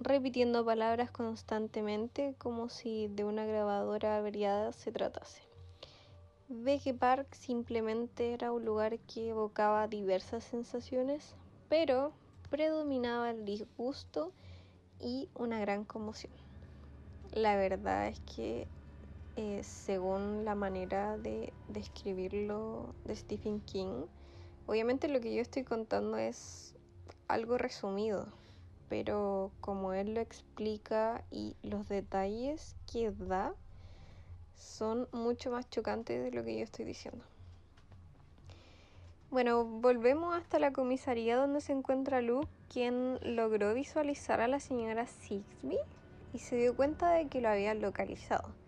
repitiendo 0.00 0.64
palabras 0.64 1.10
constantemente 1.10 2.34
como 2.38 2.68
si 2.68 3.08
de 3.08 3.24
una 3.24 3.44
grabadora 3.44 4.16
averiada 4.16 4.72
se 4.72 4.90
tratase. 4.90 5.42
Vege 6.48 6.92
Park 6.92 7.34
simplemente 7.34 8.34
era 8.34 8.52
un 8.52 8.64
lugar 8.64 8.98
que 9.00 9.28
evocaba 9.28 9.88
diversas 9.88 10.44
sensaciones, 10.44 11.34
pero 11.68 12.12
predominaba 12.50 13.30
el 13.30 13.44
disgusto 13.44 14.32
y 15.00 15.28
una 15.34 15.60
gran 15.60 15.84
conmoción. 15.84 16.32
La 17.32 17.56
verdad 17.56 18.08
es 18.08 18.20
que 18.20 18.68
según 19.62 20.44
la 20.44 20.54
manera 20.54 21.16
de 21.18 21.52
describirlo 21.68 22.94
de 23.04 23.16
Stephen 23.16 23.60
King. 23.60 24.06
Obviamente 24.66 25.08
lo 25.08 25.20
que 25.20 25.34
yo 25.34 25.42
estoy 25.42 25.64
contando 25.64 26.16
es 26.16 26.74
algo 27.28 27.58
resumido, 27.58 28.26
pero 28.88 29.50
como 29.60 29.92
él 29.92 30.14
lo 30.14 30.20
explica 30.20 31.24
y 31.30 31.56
los 31.62 31.88
detalles 31.88 32.76
que 32.90 33.10
da 33.10 33.54
son 34.56 35.08
mucho 35.12 35.50
más 35.50 35.68
chocantes 35.70 36.22
de 36.22 36.30
lo 36.30 36.44
que 36.44 36.58
yo 36.58 36.64
estoy 36.64 36.84
diciendo. 36.84 37.24
Bueno, 39.30 39.64
volvemos 39.64 40.36
hasta 40.36 40.58
la 40.58 40.72
comisaría 40.72 41.36
donde 41.36 41.62
se 41.62 41.72
encuentra 41.72 42.20
Luke, 42.20 42.48
quien 42.68 43.18
logró 43.22 43.72
visualizar 43.72 44.42
a 44.42 44.46
la 44.46 44.60
señora 44.60 45.06
Sixby 45.06 45.78
y 46.34 46.38
se 46.38 46.56
dio 46.56 46.76
cuenta 46.76 47.10
de 47.12 47.28
que 47.28 47.40
lo 47.40 47.48
habían 47.48 47.80
localizado. 47.80 48.61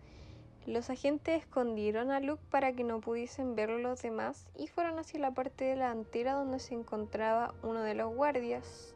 Los 0.67 0.89
agentes 0.89 1.43
escondieron 1.43 2.09
a 2.09 2.19
Luke 2.19 2.41
para 2.49 2.73
que 2.73 2.83
no 2.83 2.99
pudiesen 2.99 3.55
verlo 3.55 3.77
los 3.77 4.01
demás 4.01 4.47
y 4.57 4.65
fueron 4.65 4.97
hacia 4.97 5.19
la 5.19 5.29
parte 5.29 5.63
delantera 5.63 6.33
donde 6.33 6.57
se 6.57 6.73
encontraba 6.73 7.53
uno 7.61 7.83
de 7.83 7.93
los 7.93 8.11
guardias. 8.11 8.95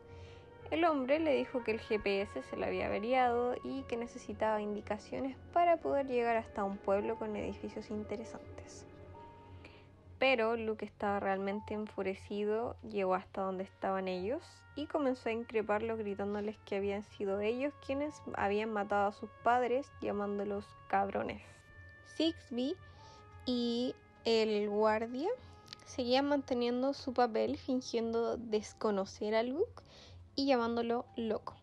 El 0.71 0.83
hombre 0.85 1.19
le 1.19 1.35
dijo 1.35 1.63
que 1.63 1.69
el 1.69 1.79
GPS 1.79 2.41
se 2.41 2.57
le 2.57 2.65
había 2.65 2.87
averiado 2.87 3.55
y 3.63 3.83
que 3.83 3.97
necesitaba 3.97 4.63
indicaciones 4.63 5.37
para 5.53 5.77
poder 5.77 6.07
llegar 6.07 6.37
hasta 6.37 6.63
un 6.63 6.77
pueblo 6.77 7.17
con 7.17 7.35
edificios 7.35 7.91
interesantes. 7.91 8.87
Pero 10.17 10.57
Luke 10.57 10.83
estaba 10.83 11.19
realmente 11.19 11.75
enfurecido, 11.75 12.77
llegó 12.81 13.13
hasta 13.13 13.41
donde 13.41 13.63
estaban 13.63 14.07
ellos 14.07 14.41
y 14.75 14.87
comenzó 14.87 15.29
a 15.29 15.33
increparlos 15.33 15.99
gritándoles 15.99 16.57
que 16.65 16.77
habían 16.77 17.03
sido 17.03 17.39
ellos 17.41 17.75
quienes 17.85 18.23
habían 18.33 18.73
matado 18.73 19.09
a 19.09 19.11
sus 19.11 19.29
padres 19.43 19.91
llamándolos 20.01 20.65
cabrones. 20.87 21.58
Sixby 22.19 22.75
y 23.45 23.95
el 24.25 24.69
guardia 24.69 25.29
seguían 25.85 26.27
manteniendo 26.27 26.93
su 26.93 27.13
papel 27.13 27.57
fingiendo 27.57 28.35
desconocer 28.35 29.35
a 29.35 29.43
Luke 29.43 29.81
y 30.35 30.45
llamándolo 30.45 31.05
loco. 31.15 31.55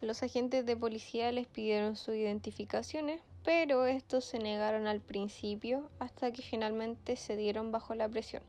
Los 0.00 0.22
agentes 0.22 0.64
de 0.66 0.76
policía 0.76 1.32
les 1.32 1.48
pidieron 1.48 1.96
sus 1.96 2.14
identificaciones, 2.14 3.20
pero 3.42 3.86
estos 3.86 4.24
se 4.24 4.38
negaron 4.38 4.86
al 4.86 5.00
principio 5.00 5.90
hasta 5.98 6.30
que 6.30 6.42
finalmente 6.42 7.16
se 7.16 7.36
dieron 7.36 7.72
bajo 7.72 7.96
la 7.96 8.08
presión. 8.08 8.44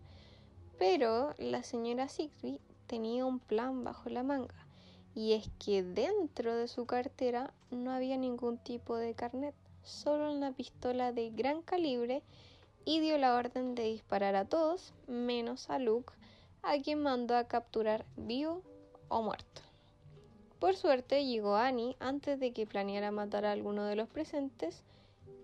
Pero 0.78 1.34
la 1.40 1.64
señora 1.64 2.10
Sixby 2.10 2.60
tenía 2.86 3.26
un 3.26 3.40
plan 3.40 3.84
bajo 3.84 4.08
la 4.10 4.22
manga, 4.22 4.68
y 5.16 5.34
es 5.34 5.50
que 5.58 5.82
dentro 5.82 6.56
de 6.56 6.68
su 6.68 6.86
cartera 6.86 7.56
no 7.72 7.90
había 7.90 8.18
ningún 8.18 8.60
tipo 8.60 8.96
de 8.98 9.16
carnet 9.16 9.56
solo 9.88 10.32
una 10.32 10.52
pistola 10.52 11.12
de 11.12 11.30
gran 11.30 11.62
calibre 11.62 12.22
y 12.86 13.00
dio 13.00 13.18
la 13.18 13.36
orden 13.36 13.74
de 13.76 13.84
disparar 13.84 14.36
a 14.36 14.46
todos, 14.46 14.94
menos 15.08 15.70
a 15.70 15.80
Luke, 15.80 16.14
a 16.62 16.78
quien 16.82 17.02
mandó 17.02 17.36
a 17.36 17.48
capturar 17.48 18.06
vivo 18.16 18.62
o 19.08 19.22
muerto. 19.22 19.62
Por 20.60 20.76
suerte 20.76 21.26
llegó 21.26 21.56
Annie 21.56 21.96
antes 22.00 22.40
de 22.40 22.52
que 22.52 22.66
planeara 22.66 23.12
matar 23.12 23.46
a 23.46 23.52
alguno 23.52 23.86
de 23.86 23.96
los 23.96 24.10
presentes 24.10 24.84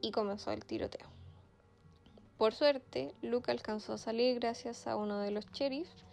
y 0.01 0.12
comenzó 0.12 0.51
el 0.51 0.65
tiroteo. 0.65 1.08
Por 2.38 2.53
suerte, 2.53 3.13
Luke 3.21 3.51
alcanzó 3.51 3.93
a 3.93 3.97
salir 3.97 4.39
gracias 4.39 4.88
a 4.88 4.95
uno 4.97 5.19
de 5.19 5.32
los 5.32 5.45
sheriffs 5.51 6.03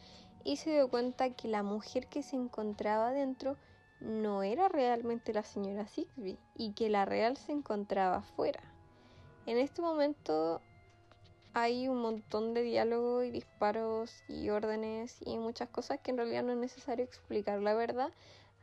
y 0.45 0.57
se 0.57 0.71
dio 0.71 0.89
cuenta 0.89 1.31
que 1.31 1.49
la 1.49 1.63
mujer 1.63 2.07
que 2.07 2.23
se 2.23 2.37
encontraba 2.37 3.11
dentro 3.11 3.57
no 4.01 4.43
era 4.43 4.69
realmente 4.69 5.33
la 5.33 5.43
señora 5.43 5.87
Sixby 5.87 6.39
y 6.55 6.73
que 6.73 6.89
la 6.89 7.05
real 7.05 7.37
se 7.37 7.53
encontraba 7.53 8.17
afuera. 8.17 8.61
En 9.47 9.59
este 9.59 9.83
momento 9.83 10.61
hay 11.53 11.89
un 11.89 12.01
montón 12.01 12.55
de 12.55 12.63
diálogo 12.63 13.23
y 13.23 13.31
disparos 13.31 14.23
y 14.29 14.51
órdenes 14.51 15.19
y 15.25 15.37
muchas 15.39 15.69
cosas 15.69 15.99
que 16.01 16.13
en 16.13 16.19
realidad 16.19 16.45
no 16.45 16.53
es 16.53 16.59
necesario 16.59 17.05
explicar 17.05 17.61
la 17.61 17.75
verdad, 17.75 18.11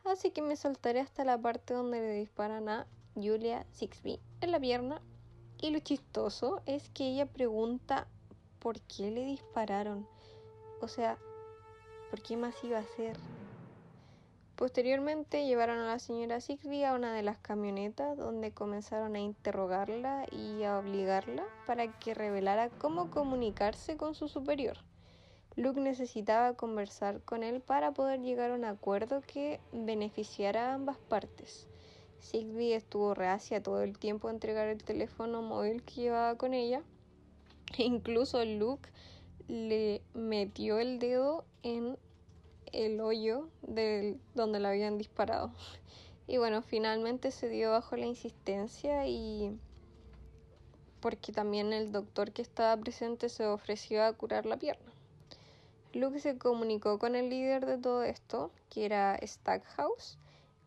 así 0.05 0.31
que 0.31 0.41
me 0.41 0.55
saltaré 0.55 1.01
hasta 1.01 1.25
la 1.25 1.37
parte 1.37 1.73
donde 1.73 1.99
le 1.99 2.13
disparan 2.13 2.69
a 2.69 2.87
Julia 3.15 3.65
Sixby 3.71 4.19
en 4.41 4.51
la 4.51 4.59
pierna 4.59 5.01
y 5.59 5.71
lo 5.71 5.79
chistoso 5.79 6.61
es 6.65 6.89
que 6.89 7.09
ella 7.09 7.25
pregunta 7.25 8.07
por 8.59 8.79
qué 8.81 9.11
le 9.11 9.25
dispararon. 9.25 10.07
O 10.81 10.87
sea, 10.87 11.17
¿por 12.09 12.21
qué 12.21 12.37
más 12.37 12.55
iba 12.63 12.77
a 12.77 12.83
ser? 12.95 13.17
Posteriormente 14.57 15.45
llevaron 15.45 15.77
a 15.77 15.85
la 15.85 15.99
señora 15.99 16.41
Sixby 16.41 16.83
a 16.83 16.95
una 16.95 17.13
de 17.13 17.21
las 17.21 17.37
camionetas 17.37 18.17
donde 18.17 18.51
comenzaron 18.51 19.15
a 19.15 19.19
interrogarla 19.19 20.25
y 20.31 20.63
a 20.63 20.79
obligarla 20.79 21.43
para 21.67 21.99
que 21.99 22.15
revelara 22.15 22.69
cómo 22.69 23.11
comunicarse 23.11 23.97
con 23.97 24.15
su 24.15 24.27
superior. 24.27 24.77
Luke 25.55 25.79
necesitaba 25.79 26.55
conversar 26.55 27.21
con 27.21 27.43
él 27.43 27.61
para 27.61 27.91
poder 27.91 28.21
llegar 28.21 28.49
a 28.49 28.55
un 28.55 28.65
acuerdo 28.65 29.21
que 29.21 29.59
beneficiara 29.73 30.71
a 30.71 30.73
ambas 30.73 30.97
partes. 30.97 31.67
Zigbee 32.19 32.73
estuvo 32.73 33.13
reacia 33.13 33.61
todo 33.61 33.83
el 33.83 33.99
tiempo 33.99 34.27
a 34.27 34.31
entregar 34.31 34.69
el 34.69 34.83
teléfono 34.83 35.43
móvil 35.43 35.83
que 35.83 36.01
llevaba 36.01 36.35
con 36.35 36.55
ella. 36.55 36.81
E 37.77 37.83
incluso 37.83 38.43
Luke 38.43 38.89
le 39.47 40.01
metió 40.15 40.79
el 40.79 40.97
dedo 40.97 41.45
en 41.61 41.99
el 42.73 42.99
hoyo 43.01 43.49
del, 43.61 44.19
donde 44.35 44.59
la 44.59 44.69
habían 44.69 44.97
disparado. 44.97 45.51
Y 46.27 46.37
bueno, 46.37 46.61
finalmente 46.61 47.31
se 47.31 47.49
dio 47.49 47.71
bajo 47.71 47.95
la 47.95 48.05
insistencia 48.05 49.07
y 49.07 49.57
porque 50.99 51.31
también 51.31 51.73
el 51.73 51.91
doctor 51.91 52.31
que 52.31 52.41
estaba 52.41 52.75
presente 52.75 53.29
se 53.29 53.45
ofreció 53.45 54.03
a 54.03 54.13
curar 54.13 54.45
la 54.45 54.57
pierna. 54.57 54.91
Luke 55.93 56.19
se 56.19 56.37
comunicó 56.37 56.99
con 56.99 57.15
el 57.15 57.29
líder 57.29 57.65
de 57.65 57.77
todo 57.77 58.03
esto, 58.03 58.51
que 58.69 58.85
era 58.85 59.17
Stackhouse, 59.25 60.17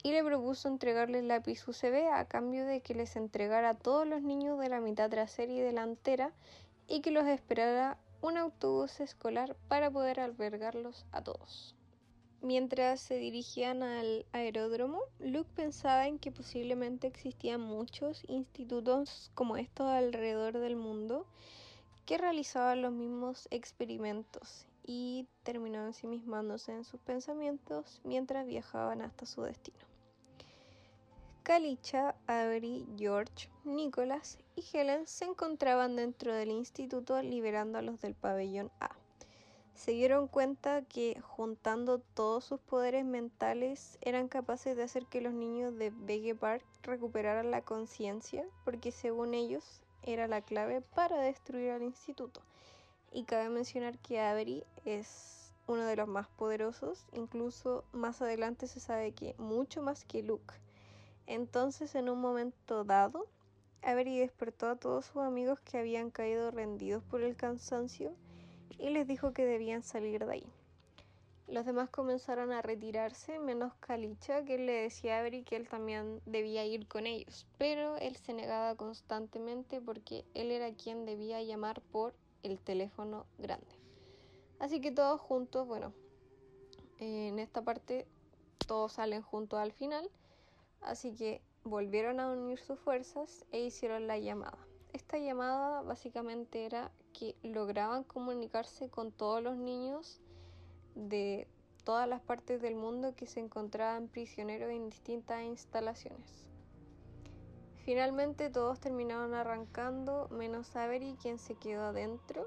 y 0.03 0.13
le 0.13 0.25
propuso 0.25 0.69
entregarle 0.69 1.19
el 1.19 1.29
lápiz 1.29 1.69
UCB 1.69 2.11
a 2.13 2.25
cambio 2.25 2.65
de 2.65 2.81
que 2.81 2.95
les 2.95 3.17
entregara 3.17 3.71
a 3.71 3.75
todos 3.75 4.07
los 4.07 4.23
niños 4.23 4.59
de 4.59 4.71
la 4.71 4.81
mitad 4.81 5.11
trasera 5.11 5.53
y 5.53 5.61
delantera 5.61 6.33
y 6.89 7.03
que 7.03 7.11
los 7.11 7.27
esperara 7.27 7.99
un 8.23 8.39
autobús 8.39 9.01
escolar 9.01 9.57
para 9.69 9.91
poder 9.91 10.21
albergarlos 10.21 11.05
a 11.13 11.23
todos. 11.23 11.75
Mientras 12.43 13.01
se 13.01 13.17
dirigían 13.17 13.83
al 13.83 14.25
aeródromo, 14.33 15.03
Luke 15.19 15.51
pensaba 15.55 16.07
en 16.07 16.19
que 16.19 16.33
posiblemente 16.33 17.07
existían 17.07 17.61
muchos 17.61 18.23
institutos 18.29 19.31
como 19.35 19.59
estos 19.59 19.89
alrededor 19.89 20.57
del 20.59 20.75
mundo 20.75 21.27
que 22.07 22.17
realizaban 22.17 22.81
los 22.81 22.93
mismos 22.93 23.47
experimentos 23.51 24.67
y 24.87 25.27
terminó 25.43 25.85
ensimismándose 25.85 26.73
en 26.73 26.85
sus 26.85 26.99
pensamientos 27.01 28.01
mientras 28.05 28.47
viajaban 28.47 29.03
hasta 29.03 29.27
su 29.27 29.43
destino. 29.43 29.79
Kalicha, 31.43 32.15
Avery, 32.27 32.87
George, 32.97 33.51
Nicholas 33.65 34.39
y 34.57 34.65
Helen 34.73 35.07
se 35.07 35.27
encontraban 35.27 35.95
dentro 35.95 36.35
del 36.35 36.51
instituto 36.51 37.21
liberando 37.21 37.77
a 37.79 37.83
los 37.83 38.01
del 38.01 38.15
pabellón 38.15 38.71
A 38.81 39.00
se 39.81 39.93
dieron 39.93 40.29
cuenta 40.29 40.83
que 40.83 41.19
juntando 41.23 42.01
todos 42.01 42.45
sus 42.45 42.61
poderes 42.61 43.03
mentales 43.07 43.97
eran 44.03 44.29
capaces 44.29 44.77
de 44.77 44.83
hacer 44.83 45.07
que 45.07 45.23
los 45.23 45.33
niños 45.33 45.75
de 45.75 45.89
Vege 45.89 46.35
Park 46.35 46.63
recuperaran 46.83 47.51
la 47.51 47.63
conciencia, 47.63 48.45
porque 48.67 48.93
según 48.93 49.33
ellos 49.33 49.81
era 50.03 50.29
la 50.29 50.43
clave 50.43 50.83
para 50.83 51.17
destruir 51.21 51.71
al 51.71 51.83
instituto. 51.83 52.43
Y 53.11 53.25
cabe 53.25 53.49
mencionar 53.49 53.99
que 54.01 54.21
Avery 54.21 54.65
es 54.85 55.51
uno 55.67 55.87
de 55.87 55.97
los 55.97 56.09
más 56.09 56.29
poderosos, 56.29 57.07
incluso 57.15 57.83
más 57.93 58.21
adelante 58.21 58.67
se 58.67 58.81
sabe 58.81 59.13
que 59.13 59.35
mucho 59.39 59.81
más 59.81 60.05
que 60.05 60.23
Luke. 60.23 60.57
Entonces, 61.27 61.95
en 61.95 62.11
un 62.11 62.21
momento 62.21 62.85
dado, 62.85 63.29
Avery 63.81 64.19
despertó 64.19 64.69
a 64.69 64.77
todos 64.77 65.07
sus 65.07 65.23
amigos 65.23 65.59
que 65.61 65.79
habían 65.79 66.11
caído 66.11 66.51
rendidos 66.51 67.03
por 67.03 67.23
el 67.23 67.35
cansancio 67.35 68.15
y 68.79 68.91
les 68.91 69.07
dijo 69.07 69.33
que 69.33 69.45
debían 69.45 69.83
salir 69.83 70.25
de 70.25 70.33
ahí. 70.33 70.53
Los 71.51 71.67
demás 71.67 71.91
comenzaron 71.91 72.53
a 72.53 72.63
retirarse, 72.63 73.41
menos 73.41 73.75
Kalicha, 73.81 74.45
que 74.45 74.57
le 74.57 74.73
decía 74.73 75.17
a 75.17 75.21
Avery 75.21 75.43
que 75.43 75.57
él 75.57 75.69
también 75.69 76.21
debía 76.25 76.65
ir 76.65 76.87
con 76.87 77.09
ellos, 77.09 77.45
pero 77.59 77.97
él 77.97 78.15
se 78.15 78.33
negaba 78.35 78.77
constantemente 78.77 79.81
porque 79.81 80.25
él 80.35 80.53
era 80.53 80.73
quien 80.73 81.07
debía 81.07 81.43
llamar 81.43 81.81
por 81.81 82.15
el 82.45 82.61
teléfono 82.61 83.27
grande. 83.39 83.75
Así 84.61 84.81
que 84.81 84.93
todos 84.93 85.21
juntos, 85.21 85.67
bueno, 85.67 85.93
en 86.99 87.41
esta 87.41 87.63
parte 87.63 88.07
todos 88.69 88.93
salen 88.93 89.23
juntos 89.23 89.59
al 89.59 89.73
final, 89.73 90.09
así 90.83 91.17
que 91.17 91.43
volvieron 91.65 92.21
a 92.21 92.31
unir 92.31 92.61
sus 92.61 92.79
fuerzas 92.79 93.45
e 93.51 93.61
hicieron 93.61 94.07
la 94.07 94.19
llamada. 94.19 94.59
Esta 94.93 95.19
llamada 95.19 95.83
básicamente 95.83 96.65
era 96.65 96.93
que 97.13 97.37
lograban 97.43 98.05
comunicarse 98.05 98.89
con 98.89 99.13
todos 99.13 99.43
los 99.43 99.57
niños 99.57 100.21
de 100.95 101.47
todas 101.85 102.09
las 102.09 102.21
partes 102.21 102.61
del 102.61 102.75
mundo 102.75 103.15
que 103.17 103.27
se 103.27 103.41
encontraban 103.41 104.09
prisioneros 104.09 104.71
en 104.71 104.91
distintas 104.91 105.43
instalaciones. 105.43 106.47
Finalmente 107.85 108.51
todos 108.51 108.79
terminaron 108.79 109.35
arrancando, 109.35 110.29
menos 110.31 110.77
Avery, 110.77 111.17
quien 111.21 111.39
se 111.39 111.55
quedó 111.55 111.87
adentro 111.87 112.47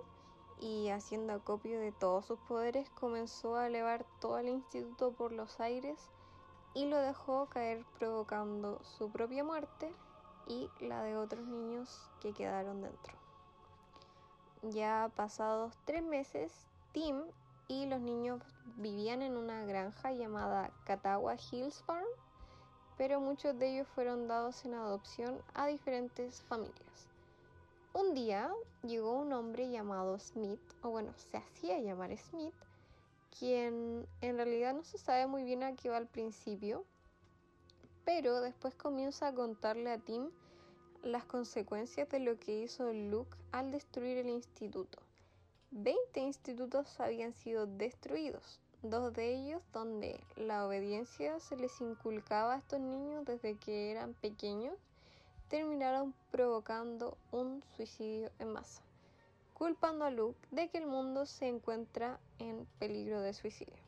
y 0.62 0.90
haciendo 0.90 1.34
acopio 1.34 1.80
de 1.80 1.92
todos 1.92 2.26
sus 2.26 2.40
poderes 2.40 2.90
comenzó 2.92 3.56
a 3.56 3.68
elevar 3.68 4.06
todo 4.22 4.38
el 4.38 4.50
instituto 4.50 5.12
por 5.12 5.32
los 5.32 5.60
aires 5.60 5.98
y 6.74 6.86
lo 6.86 6.98
dejó 6.98 7.48
caer 7.48 7.84
provocando 8.00 8.82
su 8.84 9.12
propia 9.12 9.44
muerte 9.44 9.94
y 10.48 10.70
la 10.80 11.04
de 11.04 11.18
otros 11.18 11.46
niños 11.46 12.10
que 12.22 12.34
quedaron 12.34 12.82
dentro. 12.82 13.23
Ya 14.72 15.12
pasados 15.18 15.78
tres 15.84 16.02
meses, 16.04 16.54
Tim 16.94 17.22
y 17.68 17.86
los 17.86 18.00
niños 18.00 18.42
vivían 18.78 19.22
en 19.22 19.36
una 19.36 19.66
granja 19.66 20.14
llamada 20.14 20.72
Catawba 20.86 21.36
Hills 21.36 21.84
Farm, 21.84 22.08
pero 22.98 23.20
muchos 23.20 23.60
de 23.60 23.74
ellos 23.74 23.88
fueron 23.90 24.30
dados 24.30 24.64
en 24.64 24.74
adopción 24.74 25.38
a 25.54 25.68
diferentes 25.68 26.42
familias. 26.44 27.10
Un 27.94 28.14
día 28.14 28.50
llegó 28.84 29.20
un 29.20 29.34
hombre 29.34 29.70
llamado 29.70 30.18
Smith, 30.18 30.62
o 30.82 30.92
bueno, 30.92 31.14
se 31.18 31.38
hacía 31.38 31.80
llamar 31.80 32.18
Smith, 32.18 32.56
quien 33.38 34.08
en 34.22 34.38
realidad 34.38 34.74
no 34.74 34.84
se 34.84 34.98
sabe 34.98 35.28
muy 35.28 35.44
bien 35.44 35.64
a 35.64 35.76
qué 35.76 35.90
va 35.90 35.98
al 35.98 36.08
principio, 36.08 36.86
pero 38.06 38.40
después 38.40 38.76
comienza 38.76 39.28
a 39.28 39.34
contarle 39.34 39.92
a 39.92 39.98
Tim 39.98 40.30
las 41.04 41.26
consecuencias 41.26 42.10
de 42.10 42.20
lo 42.20 42.40
que 42.40 42.62
hizo 42.62 42.92
Luke 42.94 43.38
al 43.52 43.72
destruir 43.72 44.18
el 44.18 44.30
instituto. 44.30 45.00
Veinte 45.72 46.22
institutos 46.22 47.00
habían 47.00 47.34
sido 47.34 47.68
destruidos, 47.68 48.60
dos 48.82 49.14
de 49.14 49.36
ellos 49.36 49.62
donde 49.74 50.20
la 50.38 50.66
obediencia 50.66 51.40
se 51.40 51.58
les 51.58 51.82
inculcaba 51.82 52.54
a 52.54 52.58
estos 52.60 52.80
niños 52.80 53.26
desde 53.26 53.56
que 53.56 53.92
eran 53.92 54.14
pequeños, 54.14 54.76
terminaron 55.50 56.14
provocando 56.32 57.18
un 57.32 57.64
suicidio 57.76 58.32
en 58.40 58.54
masa, 58.54 58.82
culpando 59.54 60.06
a 60.06 60.12
Luke 60.12 60.40
de 60.52 60.70
que 60.70 60.78
el 60.78 60.88
mundo 60.88 61.26
se 61.26 61.48
encuentra 61.48 62.20
en 62.40 62.66
peligro 62.80 63.22
de 63.22 63.34
suicidio. 63.34 63.84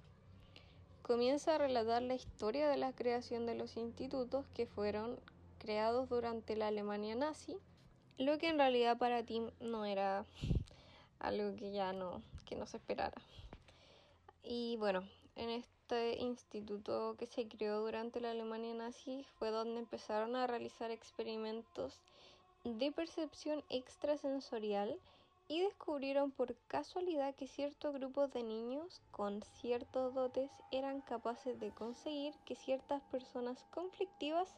Comienza 1.01 1.55
a 1.55 1.59
relatar 1.59 2.01
la 2.01 2.15
historia 2.15 2.67
de 2.67 2.77
la 2.77 2.91
creación 2.91 3.45
de 3.45 3.55
los 3.55 3.77
institutos 3.77 4.45
que 4.53 4.65
fueron 4.65 5.19
creados 5.59 6.09
durante 6.09 6.55
la 6.55 6.67
Alemania 6.67 7.15
nazi, 7.15 7.57
lo 8.17 8.37
que 8.37 8.49
en 8.49 8.57
realidad 8.57 8.97
para 8.97 9.23
Tim 9.23 9.51
no 9.59 9.85
era 9.85 10.25
algo 11.19 11.55
que 11.55 11.71
ya 11.71 11.93
no, 11.93 12.21
que 12.45 12.55
no 12.55 12.65
se 12.65 12.77
esperara. 12.77 13.21
Y 14.43 14.77
bueno, 14.77 15.03
en 15.35 15.49
este 15.49 16.17
instituto 16.19 17.15
que 17.17 17.25
se 17.25 17.47
creó 17.47 17.81
durante 17.81 18.21
la 18.21 18.31
Alemania 18.31 18.73
nazi 18.73 19.25
fue 19.37 19.51
donde 19.51 19.79
empezaron 19.79 20.35
a 20.35 20.47
realizar 20.47 20.91
experimentos 20.91 21.99
de 22.63 22.91
percepción 22.91 23.63
extrasensorial 23.69 24.99
y 25.47 25.61
descubrieron 25.61 26.31
por 26.31 26.55
casualidad 26.67 27.35
que 27.35 27.47
ciertos 27.47 27.93
grupos 27.93 28.31
de 28.33 28.43
niños 28.43 29.01
con 29.11 29.43
ciertos 29.61 30.13
dotes 30.15 30.49
eran 30.71 31.01
capaces 31.01 31.59
de 31.59 31.69
conseguir 31.71 32.33
que 32.45 32.55
ciertas 32.55 33.03
personas 33.03 33.63
conflictivas 33.71 34.49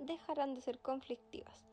dejarán 0.00 0.54
de 0.54 0.60
ser 0.60 0.78
conflictivas. 0.80 1.68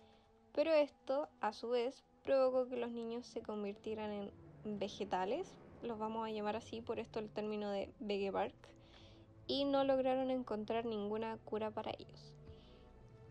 Pero 0.54 0.72
esto, 0.72 1.30
a 1.42 1.54
su 1.54 1.70
vez, 1.70 2.04
provocó 2.24 2.68
que 2.68 2.78
los 2.78 2.92
niños 2.92 3.26
se 3.28 3.42
convirtieran 3.42 4.12
en 4.12 4.80
vegetales, 4.80 5.52
los 5.84 6.00
vamos 6.00 6.26
a 6.26 6.32
llamar 6.32 6.56
así, 6.56 6.82
por 6.82 7.00
esto 7.00 7.20
el 7.20 7.30
término 7.30 7.70
de 7.70 7.94
vegebark, 8.00 8.56
y 9.48 9.66
no 9.66 9.84
lograron 9.84 10.32
encontrar 10.32 10.86
ninguna 10.86 11.38
cura 11.46 11.72
para 11.72 11.92
ellos. 11.92 12.34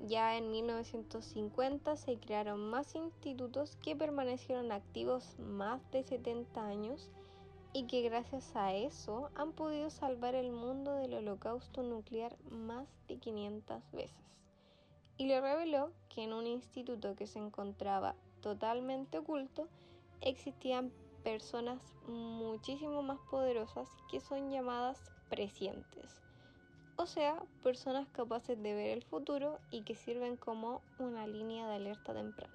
Ya 0.01 0.37
en 0.37 0.51
1950 0.51 1.97
se 1.97 2.19
crearon 2.19 2.61
más 2.69 2.95
institutos 2.95 3.77
que 3.77 3.97
permanecieron 3.97 4.71
activos 4.71 5.39
más 5.39 5.81
de 5.91 6.03
70 6.03 6.67
años 6.67 7.11
y 7.73 7.87
que 7.87 8.03
gracias 8.03 8.55
a 8.55 8.75
eso 8.75 9.31
han 9.35 9.53
podido 9.53 9.91
salvar 9.91 10.35
el 10.35 10.53
mundo 10.53 10.95
del 10.95 11.15
holocausto 11.15 11.83
nuclear 11.83 12.37
más 12.51 12.87
de 13.09 13.17
500 13.17 13.91
veces 13.93 14.25
y 15.17 15.27
le 15.27 15.41
reveló 15.41 15.93
que 16.09 16.25
en 16.25 16.33
un 16.33 16.47
instituto 16.47 17.15
que 17.15 17.27
se 17.27 17.39
encontraba 17.39 18.15
totalmente 18.41 19.19
oculto 19.19 19.69
existían 20.21 20.93
personas 21.23 21.81
muchísimo 22.07 23.03
más 23.03 23.19
poderosas 23.31 23.89
que 24.11 24.21
son 24.21 24.51
llamadas 24.51 24.99
prescientes, 25.31 26.21
o 26.97 27.07
sea, 27.07 27.43
personas 27.63 28.09
capaces 28.09 28.63
de 28.63 28.75
ver 28.75 28.91
el 28.91 29.03
futuro 29.03 29.59
y 29.71 29.83
que 29.83 29.95
sirven 29.95 30.37
como 30.37 30.83
una 30.99 31.27
línea 31.27 31.67
de 31.69 31.77
alerta 31.77 32.13
temprana. 32.13 32.53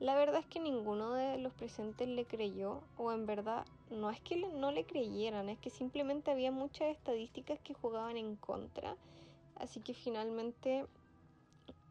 La 0.00 0.14
verdad 0.14 0.40
es 0.40 0.46
que 0.46 0.60
ninguno 0.60 1.14
de 1.14 1.38
los 1.38 1.54
presentes 1.54 2.06
le 2.06 2.26
creyó, 2.26 2.82
o 2.98 3.12
en 3.12 3.24
verdad 3.24 3.64
no 3.90 4.10
es 4.10 4.20
que 4.20 4.36
no 4.36 4.70
le 4.70 4.84
creyeran, 4.84 5.48
es 5.48 5.58
que 5.58 5.70
simplemente 5.70 6.30
había 6.30 6.50
muchas 6.50 6.88
estadísticas 6.88 7.58
que 7.60 7.72
jugaban 7.72 8.18
en 8.18 8.36
contra 8.36 8.96
Así 9.56 9.80
que 9.80 9.94
finalmente 9.94 10.86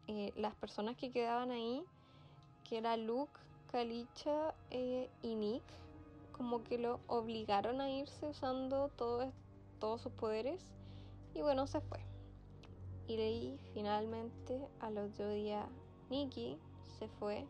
eh, 0.08 0.32
las 0.36 0.54
personas 0.54 0.96
que 0.96 1.10
quedaban 1.10 1.50
ahí, 1.50 1.84
que 2.68 2.78
era 2.78 2.96
Luke, 2.96 3.32
Kalicha 3.70 4.54
eh, 4.70 5.10
y 5.22 5.34
Nick, 5.34 5.62
como 6.32 6.62
que 6.62 6.78
lo 6.78 7.00
obligaron 7.06 7.80
a 7.80 7.90
irse 7.90 8.26
usando 8.26 8.88
todos 8.90 10.00
sus 10.00 10.12
poderes. 10.12 10.62
Y 11.34 11.42
bueno, 11.42 11.66
se 11.66 11.80
fue. 11.80 12.00
Y 13.08 13.16
leí 13.16 13.58
finalmente 13.72 14.68
al 14.80 14.98
otro 14.98 15.30
día 15.30 15.68
Nikki 16.10 16.58
se 16.98 17.08
fue, 17.08 17.46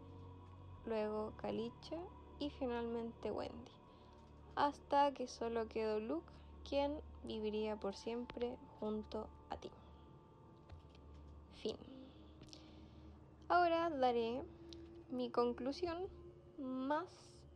luego 0.85 1.33
Kalicha 1.37 1.97
y 2.38 2.51
finalmente 2.51 3.31
Wendy. 3.31 3.73
Hasta 4.55 5.12
que 5.12 5.29
solo 5.29 5.69
quedó 5.69 6.01
Luke, 6.01 6.33
quien 6.69 7.01
viviría 7.25 7.77
por 7.77 7.95
siempre 7.95 8.57
junto 8.81 9.27
a 9.51 9.57
ti. 9.57 9.71
Fin. 11.62 11.95
Ahora 13.48 13.90
daré 13.90 14.42
mi 15.09 15.30
conclusión 15.30 16.09
más 16.59 17.06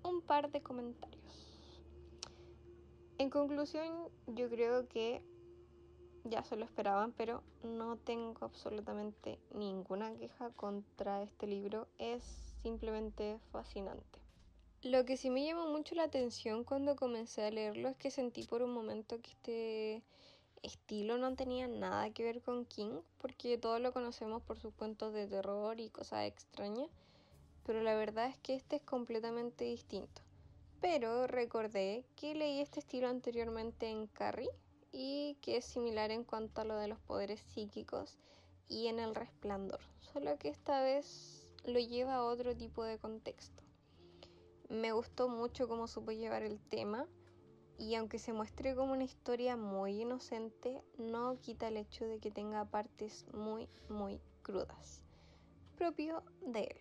un 0.05 0.23
par 0.23 0.51
de 0.51 0.63
comentarios. 0.63 1.21
En 3.19 3.29
conclusión, 3.29 4.09
yo 4.29 4.49
creo 4.49 4.89
que 4.89 5.21
ya 6.25 6.45
se 6.45 6.57
lo 6.57 6.65
esperaban, 6.65 7.13
pero 7.13 7.43
no 7.63 7.97
tengo 7.97 8.45
absolutamente 8.45 9.39
ninguna 9.53 10.15
queja 10.15 10.51
contra 10.51 11.23
este 11.23 11.47
libro. 11.47 11.89
Es 11.99 12.23
simplemente 12.63 13.39
fascinante. 13.51 14.21
Lo 14.83 15.05
que 15.05 15.17
sí 15.17 15.29
me 15.29 15.45
llamó 15.45 15.67
mucho 15.67 15.95
la 15.95 16.05
atención 16.05 16.65
cuando 16.65 16.97
comencé 16.97 17.45
a 17.45 17.51
leerlo 17.51 17.89
es 17.89 17.97
que 17.97 18.11
sentí 18.11 18.45
por 18.45 18.63
un 18.63 18.73
momento 18.73 19.21
que 19.21 19.31
este 19.31 20.03
estilo 20.63 21.19
no 21.19 21.35
tenía 21.35 21.69
nada 21.69 22.11
que 22.11 22.25
ver 22.25 22.43
con 22.43 22.65
King, 22.65 23.01
porque 23.19 23.59
todos 23.59 23.81
lo 23.81 23.93
conocemos 23.93 24.43
por 24.43 24.59
sus 24.59 24.75
cuentos 24.75 25.13
de 25.13 25.27
terror 25.27 25.81
y 25.81 25.91
cosas 25.91 26.27
extrañas, 26.27 26.89
pero 27.65 27.83
la 27.83 27.95
verdad 27.95 28.27
es 28.27 28.39
que 28.39 28.55
este 28.55 28.77
es 28.77 28.83
completamente 28.83 29.65
distinto. 29.65 30.23
Pero 30.81 31.27
recordé 31.27 32.05
que 32.17 32.35
leí 32.35 32.61
este 32.61 32.81
estilo 32.81 33.09
anteriormente 33.09 33.89
en 33.89 34.07
Carrie 34.07 34.51
y 34.93 35.37
que 35.43 35.59
es 35.59 35.65
similar 35.65 36.11
en 36.11 36.25
cuanto 36.25 36.61
a 36.61 36.65
lo 36.65 36.77
de 36.77 36.89
los 36.89 36.99
poderes 37.01 37.41
psíquicos 37.41 38.19
y 38.69 38.87
en 38.87 38.99
el 38.99 39.15
resplandor, 39.15 39.81
solo 40.13 40.39
que 40.39 40.49
esta 40.49 40.81
vez 40.83 41.47
lo 41.65 41.79
lleva 41.79 42.15
a 42.15 42.25
otro 42.25 42.57
tipo 42.57 42.85
de 42.85 42.99
contexto. 42.99 43.63
Me 44.69 44.93
gustó 44.93 45.29
mucho 45.29 45.69
cómo 45.69 45.87
supo 45.87 46.13
llevar 46.13 46.43
el 46.43 46.59
tema 46.61 47.07
y 47.81 47.95
aunque 47.95 48.19
se 48.19 48.35
muestre 48.35 48.75
como 48.77 48.93
una 48.93 49.05
historia 49.05 49.57
muy 49.57 50.03
inocente, 50.03 50.83
no 50.99 51.41
quita 51.41 51.69
el 51.69 51.79
hecho 51.79 52.05
de 52.05 52.19
que 52.19 52.31
tenga 52.31 52.67
partes 52.67 53.25
muy, 53.33 53.71
muy 53.89 54.21
crudas, 54.43 55.03
propio 55.79 56.23
de 56.43 56.65
él. 56.65 56.81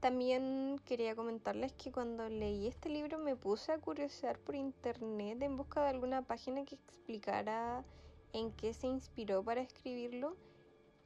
También 0.00 0.80
quería 0.84 1.14
comentarles 1.14 1.72
que 1.74 1.92
cuando 1.92 2.28
leí 2.28 2.66
este 2.66 2.88
libro 2.88 3.16
me 3.18 3.36
puse 3.36 3.70
a 3.70 3.78
curiosear 3.78 4.40
por 4.40 4.56
internet 4.56 5.40
en 5.40 5.56
busca 5.56 5.82
de 5.82 5.90
alguna 5.90 6.22
página 6.22 6.64
que 6.64 6.74
explicara 6.74 7.84
en 8.32 8.50
qué 8.50 8.74
se 8.74 8.88
inspiró 8.88 9.44
para 9.44 9.60
escribirlo 9.60 10.36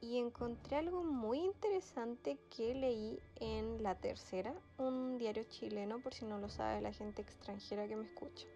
y 0.01 0.17
encontré 0.17 0.77
algo 0.77 1.03
muy 1.03 1.39
interesante 1.39 2.37
que 2.55 2.73
leí 2.73 3.19
en 3.35 3.83
La 3.83 3.95
Tercera, 3.95 4.53
un 4.77 5.17
diario 5.17 5.43
chileno, 5.43 5.99
por 5.99 6.13
si 6.13 6.25
no 6.25 6.37
lo 6.37 6.49
sabe 6.49 6.81
la 6.81 6.93
gente 6.93 7.21
extranjera 7.21 7.87
que 7.87 7.97
me 7.97 8.05
escucha. 8.05 8.47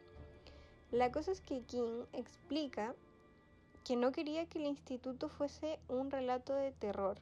La 0.92 1.12
cosa 1.12 1.32
es 1.32 1.42
que 1.42 1.64
King 1.64 2.06
explica 2.14 2.96
que 3.84 3.98
no 3.98 4.12
quería 4.12 4.46
que 4.46 4.60
el 4.60 4.68
instituto 4.68 5.28
fuese 5.28 5.80
un 5.90 6.12
relato 6.12 6.54
de 6.54 6.72
terror, 6.72 7.20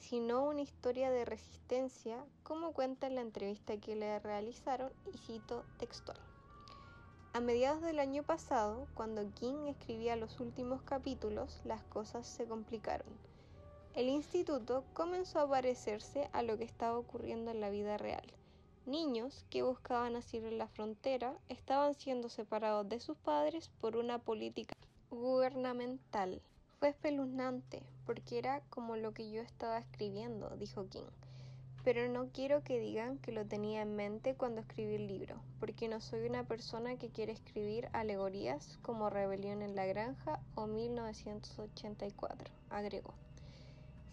sino 0.00 0.44
una 0.44 0.62
historia 0.62 1.10
de 1.10 1.26
resistencia, 1.26 2.24
como 2.44 2.72
cuenta 2.72 3.06
en 3.06 3.16
la 3.16 3.20
entrevista 3.20 3.76
que 3.76 3.96
le 3.96 4.18
realizaron, 4.20 4.90
y 5.12 5.18
cito 5.18 5.64
textual. 5.78 6.18
A 7.34 7.40
mediados 7.40 7.82
del 7.82 7.98
año 7.98 8.22
pasado, 8.22 8.86
cuando 8.94 9.30
King 9.34 9.66
escribía 9.66 10.16
los 10.16 10.40
últimos 10.40 10.80
capítulos, 10.82 11.60
las 11.64 11.82
cosas 11.84 12.26
se 12.26 12.46
complicaron 12.46 13.06
el 13.94 14.08
instituto 14.08 14.84
comenzó 14.92 15.40
a 15.40 15.48
parecerse 15.48 16.28
a 16.32 16.42
lo 16.42 16.56
que 16.56 16.64
estaba 16.64 16.98
ocurriendo 16.98 17.50
en 17.50 17.60
la 17.60 17.70
vida 17.70 17.96
real. 17.96 18.24
Niños 18.86 19.44
que 19.50 19.62
buscaban 19.62 20.16
asilo 20.16 20.48
en 20.48 20.56
la 20.56 20.68
frontera 20.68 21.34
estaban 21.48 21.94
siendo 21.94 22.28
separados 22.28 22.88
de 22.88 23.00
sus 23.00 23.18
padres 23.18 23.70
por 23.80 23.96
una 23.96 24.18
política 24.18 24.74
gubernamental. 25.10 26.40
Fue 26.78 26.88
espeluznante, 26.88 27.82
porque 28.06 28.38
era 28.38 28.62
como 28.70 28.96
lo 28.96 29.12
que 29.12 29.30
yo 29.30 29.42
estaba 29.42 29.78
escribiendo, 29.78 30.56
dijo 30.56 30.88
King. 30.88 31.10
Pero 31.84 32.08
no 32.08 32.28
quiero 32.32 32.62
que 32.62 32.78
digan 32.78 33.18
que 33.18 33.32
lo 33.32 33.44
tenía 33.44 33.82
en 33.82 33.96
mente 33.96 34.34
cuando 34.34 34.60
escribí 34.60 34.94
el 34.94 35.06
libro, 35.06 35.40
porque 35.60 35.88
no 35.88 36.00
soy 36.00 36.26
una 36.26 36.44
persona 36.44 36.96
que 36.96 37.10
quiere 37.10 37.32
escribir 37.32 37.88
alegorías 37.92 38.78
como 38.82 39.10
Rebelión 39.10 39.60
en 39.62 39.74
la 39.74 39.86
Granja 39.86 40.40
o 40.54 40.66
1984, 40.66 42.50
agregó. 42.70 43.12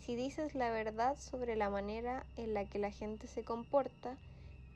Si 0.06 0.16
dices 0.16 0.54
la 0.54 0.70
verdad 0.70 1.18
sobre 1.18 1.56
la 1.56 1.72
manera 1.72 2.28
en 2.38 2.54
la 2.54 2.66
que 2.66 2.78
la 2.78 2.92
gente 2.92 3.26
se 3.26 3.44
comporta, 3.44 4.16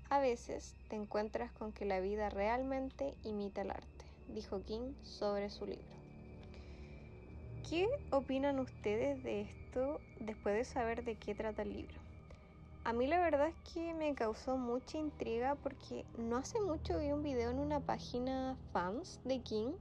a 0.10 0.20
veces 0.20 0.74
te 0.88 0.96
encuentras 0.96 1.52
con 1.52 1.72
que 1.72 1.86
la 1.86 2.00
vida 2.00 2.32
realmente 2.32 3.14
imita 3.24 3.62
el 3.62 3.70
arte, 3.70 4.06
dijo 4.28 4.64
King 4.64 4.96
sobre 5.04 5.52
su 5.52 5.68
libro. 5.68 5.86
¿Qué 7.70 7.88
opinan 8.10 8.58
ustedes 8.58 9.22
de 9.22 9.42
esto 9.42 10.02
después 10.20 10.56
de 10.56 10.66
saber 10.66 11.04
de 11.04 11.16
qué 11.16 11.36
trata 11.36 11.62
el 11.62 11.74
libro? 11.74 12.00
A 12.84 12.92
mí 12.92 13.06
la 13.06 13.20
verdad 13.20 13.50
es 13.50 13.72
que 13.72 13.94
me 13.94 14.16
causó 14.16 14.58
mucha 14.58 14.98
intriga 14.98 15.54
porque 15.54 16.06
no 16.18 16.38
hace 16.38 16.60
mucho 16.60 16.98
vi 16.98 17.12
un 17.12 17.22
video 17.22 17.52
en 17.52 17.60
una 17.60 17.82
página 17.82 18.58
fans 18.74 19.20
de 19.26 19.42
King 19.42 19.74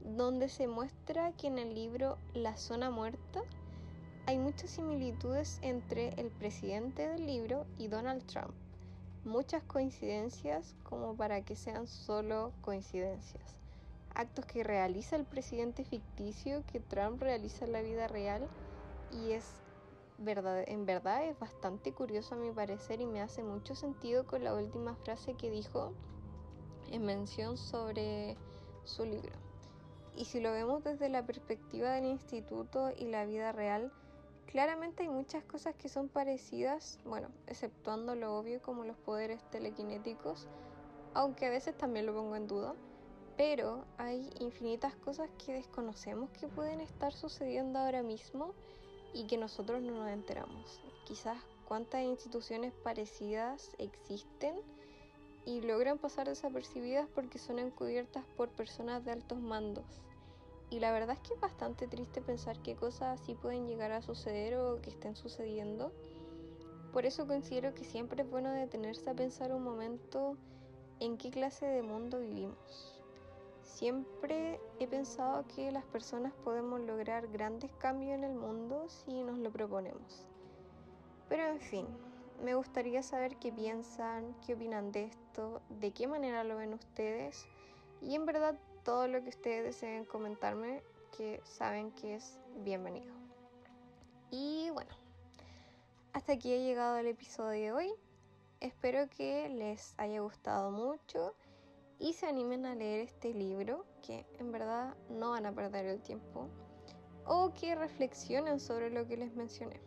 donde 0.00 0.48
se 0.48 0.66
muestra 0.66 1.30
que 1.34 1.46
en 1.46 1.60
el 1.60 1.72
libro 1.72 2.18
La 2.34 2.56
Zona 2.56 2.90
Muerta 2.90 3.44
hay 4.26 4.38
muchas 4.38 4.70
similitudes 4.70 5.58
entre 5.62 6.10
el 6.10 6.30
presidente 6.30 7.08
del 7.08 7.26
libro 7.26 7.66
y 7.76 7.88
Donald 7.88 8.24
Trump. 8.26 8.52
Muchas 9.24 9.62
coincidencias 9.64 10.76
como 10.84 11.16
para 11.16 11.42
que 11.44 11.56
sean 11.56 11.88
solo 11.88 12.52
coincidencias. 12.60 13.56
Actos 14.14 14.46
que 14.46 14.62
realiza 14.62 15.16
el 15.16 15.24
presidente 15.24 15.84
ficticio 15.84 16.62
que 16.70 16.78
Trump 16.78 17.20
realiza 17.20 17.64
en 17.64 17.72
la 17.72 17.82
vida 17.82 18.06
real 18.06 18.46
y 19.10 19.32
es 19.32 19.44
verdad, 20.18 20.62
en 20.68 20.86
verdad 20.86 21.24
es 21.24 21.38
bastante 21.38 21.92
curioso 21.92 22.34
a 22.34 22.38
mi 22.38 22.52
parecer 22.52 23.00
y 23.00 23.06
me 23.06 23.22
hace 23.22 23.42
mucho 23.42 23.74
sentido 23.74 24.24
con 24.24 24.44
la 24.44 24.54
última 24.54 24.94
frase 24.94 25.34
que 25.34 25.50
dijo 25.50 25.92
en 26.92 27.04
mención 27.04 27.56
sobre 27.56 28.36
su 28.84 29.04
libro. 29.04 29.32
Y 30.16 30.26
si 30.26 30.40
lo 30.40 30.52
vemos 30.52 30.84
desde 30.84 31.08
la 31.08 31.24
perspectiva 31.26 31.90
del 31.92 32.04
instituto 32.04 32.92
y 32.96 33.06
la 33.06 33.24
vida 33.24 33.50
real, 33.50 33.90
Claramente 34.46 35.04
hay 35.04 35.08
muchas 35.08 35.44
cosas 35.44 35.74
que 35.76 35.88
son 35.88 36.08
parecidas, 36.08 36.98
bueno, 37.04 37.28
exceptuando 37.46 38.14
lo 38.14 38.36
obvio 38.38 38.60
como 38.60 38.84
los 38.84 38.96
poderes 38.98 39.42
telequinéticos, 39.50 40.46
aunque 41.14 41.46
a 41.46 41.50
veces 41.50 41.76
también 41.76 42.06
lo 42.06 42.14
pongo 42.14 42.36
en 42.36 42.46
duda, 42.46 42.74
pero 43.36 43.84
hay 43.96 44.28
infinitas 44.40 44.94
cosas 44.96 45.30
que 45.44 45.54
desconocemos 45.54 46.30
que 46.30 46.48
pueden 46.48 46.80
estar 46.80 47.12
sucediendo 47.12 47.78
ahora 47.78 48.02
mismo 48.02 48.54
y 49.14 49.26
que 49.26 49.38
nosotros 49.38 49.82
no 49.82 49.92
nos 49.92 50.08
enteramos. 50.08 50.80
Quizás 51.06 51.38
cuántas 51.66 52.02
instituciones 52.02 52.72
parecidas 52.84 53.70
existen 53.78 54.54
y 55.44 55.60
logran 55.60 55.98
pasar 55.98 56.28
desapercibidas 56.28 57.08
porque 57.14 57.38
son 57.38 57.58
encubiertas 57.58 58.24
por 58.36 58.48
personas 58.50 59.04
de 59.04 59.12
altos 59.12 59.40
mandos. 59.40 60.02
Y 60.72 60.80
la 60.80 60.90
verdad 60.90 61.18
es 61.22 61.28
que 61.28 61.34
es 61.34 61.40
bastante 61.40 61.86
triste 61.86 62.22
pensar 62.22 62.58
que 62.62 62.74
cosas 62.74 63.20
así 63.20 63.34
pueden 63.34 63.66
llegar 63.66 63.92
a 63.92 64.00
suceder 64.00 64.56
o 64.56 64.80
que 64.80 64.88
estén 64.88 65.14
sucediendo. 65.14 65.92
Por 66.94 67.04
eso 67.04 67.26
considero 67.26 67.74
que 67.74 67.84
siempre 67.84 68.22
es 68.22 68.30
bueno 68.30 68.50
detenerse 68.50 69.10
a 69.10 69.14
pensar 69.14 69.52
un 69.52 69.64
momento 69.64 70.38
en 70.98 71.18
qué 71.18 71.30
clase 71.30 71.66
de 71.66 71.82
mundo 71.82 72.20
vivimos. 72.20 73.02
Siempre 73.62 74.58
he 74.80 74.86
pensado 74.86 75.44
que 75.46 75.70
las 75.70 75.84
personas 75.84 76.32
podemos 76.42 76.80
lograr 76.80 77.28
grandes 77.28 77.70
cambios 77.72 78.14
en 78.14 78.24
el 78.24 78.34
mundo 78.34 78.88
si 78.88 79.22
nos 79.24 79.36
lo 79.36 79.50
proponemos. 79.50 80.26
Pero 81.28 81.48
en 81.48 81.60
fin, 81.60 81.86
me 82.42 82.54
gustaría 82.54 83.02
saber 83.02 83.36
qué 83.36 83.52
piensan, 83.52 84.34
qué 84.46 84.54
opinan 84.54 84.90
de 84.90 85.04
esto, 85.04 85.60
de 85.68 85.90
qué 85.90 86.06
manera 86.06 86.44
lo 86.44 86.56
ven 86.56 86.72
ustedes 86.72 87.46
y 88.00 88.14
en 88.14 88.24
verdad 88.24 88.58
todo 88.84 89.06
lo 89.08 89.22
que 89.22 89.30
ustedes 89.30 89.64
deseen 89.64 90.04
comentarme, 90.04 90.82
que 91.16 91.40
saben 91.44 91.92
que 91.92 92.16
es 92.16 92.38
bienvenido. 92.64 93.14
Y 94.30 94.70
bueno, 94.70 94.90
hasta 96.12 96.32
aquí 96.32 96.52
ha 96.52 96.58
llegado 96.58 96.96
el 96.96 97.06
episodio 97.06 97.50
de 97.50 97.72
hoy. 97.72 97.92
Espero 98.60 99.08
que 99.08 99.48
les 99.48 99.94
haya 99.98 100.20
gustado 100.20 100.70
mucho 100.70 101.34
y 101.98 102.14
se 102.14 102.26
animen 102.26 102.66
a 102.66 102.74
leer 102.74 103.00
este 103.00 103.32
libro, 103.32 103.84
que 104.02 104.26
en 104.38 104.50
verdad 104.52 104.96
no 105.08 105.30
van 105.30 105.46
a 105.46 105.52
perder 105.52 105.86
el 105.86 106.00
tiempo. 106.02 106.48
o 107.24 107.52
que 107.54 107.76
reflexionen 107.76 108.58
sobre 108.58 108.90
lo 108.90 109.06
que 109.06 109.16
les 109.16 109.32
mencioné. 109.36 109.80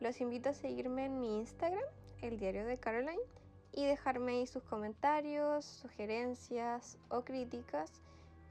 Los 0.00 0.20
invito 0.20 0.50
a 0.50 0.54
seguirme 0.54 1.06
en 1.06 1.18
mi 1.18 1.38
Instagram, 1.38 1.82
el 2.20 2.38
diario 2.38 2.66
de 2.66 2.76
Caroline, 2.76 3.22
y 3.76 3.84
dejarme 3.84 4.32
ahí 4.32 4.46
sus 4.46 4.64
comentarios, 4.64 5.64
sugerencias 5.64 6.98
o 7.10 7.20
críticas. 7.20 7.92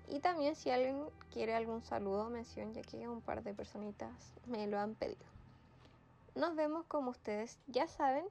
Y 0.08 0.20
también 0.20 0.56
si 0.56 0.70
alguien 0.70 1.04
quiere 1.34 1.56
algún 1.56 1.84
saludo 1.84 2.28
o 2.28 2.30
mención, 2.30 2.74
ya 2.74 2.84
que 2.84 3.10
un 3.10 3.22
par 3.22 3.44
de 3.44 3.56
personitas 3.56 4.34
me 4.46 4.68
lo 4.68 4.80
han 4.80 4.94
pedido. 4.94 5.26
Nos 6.36 6.56
vemos 6.56 6.86
como 6.86 7.10
ustedes 7.10 7.58
ya 7.68 7.88
saben 7.88 8.26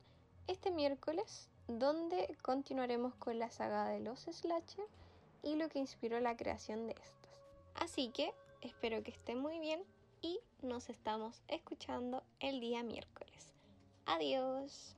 este 0.46 0.70
miércoles, 0.70 1.48
donde 1.66 2.36
continuaremos 2.42 3.14
con 3.16 3.40
la 3.40 3.50
saga 3.50 3.88
de 3.88 3.98
los 3.98 4.20
slasher 4.20 4.86
y 5.42 5.56
lo 5.56 5.68
que 5.68 5.80
inspiró 5.80 6.20
la 6.20 6.36
creación 6.36 6.86
de 6.86 6.92
estos. 6.92 7.30
Así 7.74 8.10
que 8.10 8.32
espero 8.60 9.02
que 9.02 9.10
estén 9.10 9.40
muy 9.40 9.58
bien 9.58 9.82
y 10.22 10.38
nos 10.62 10.90
estamos 10.90 11.42
escuchando 11.48 12.22
el 12.38 12.60
día 12.60 12.84
miércoles. 12.84 13.48
Adiós. 14.06 14.94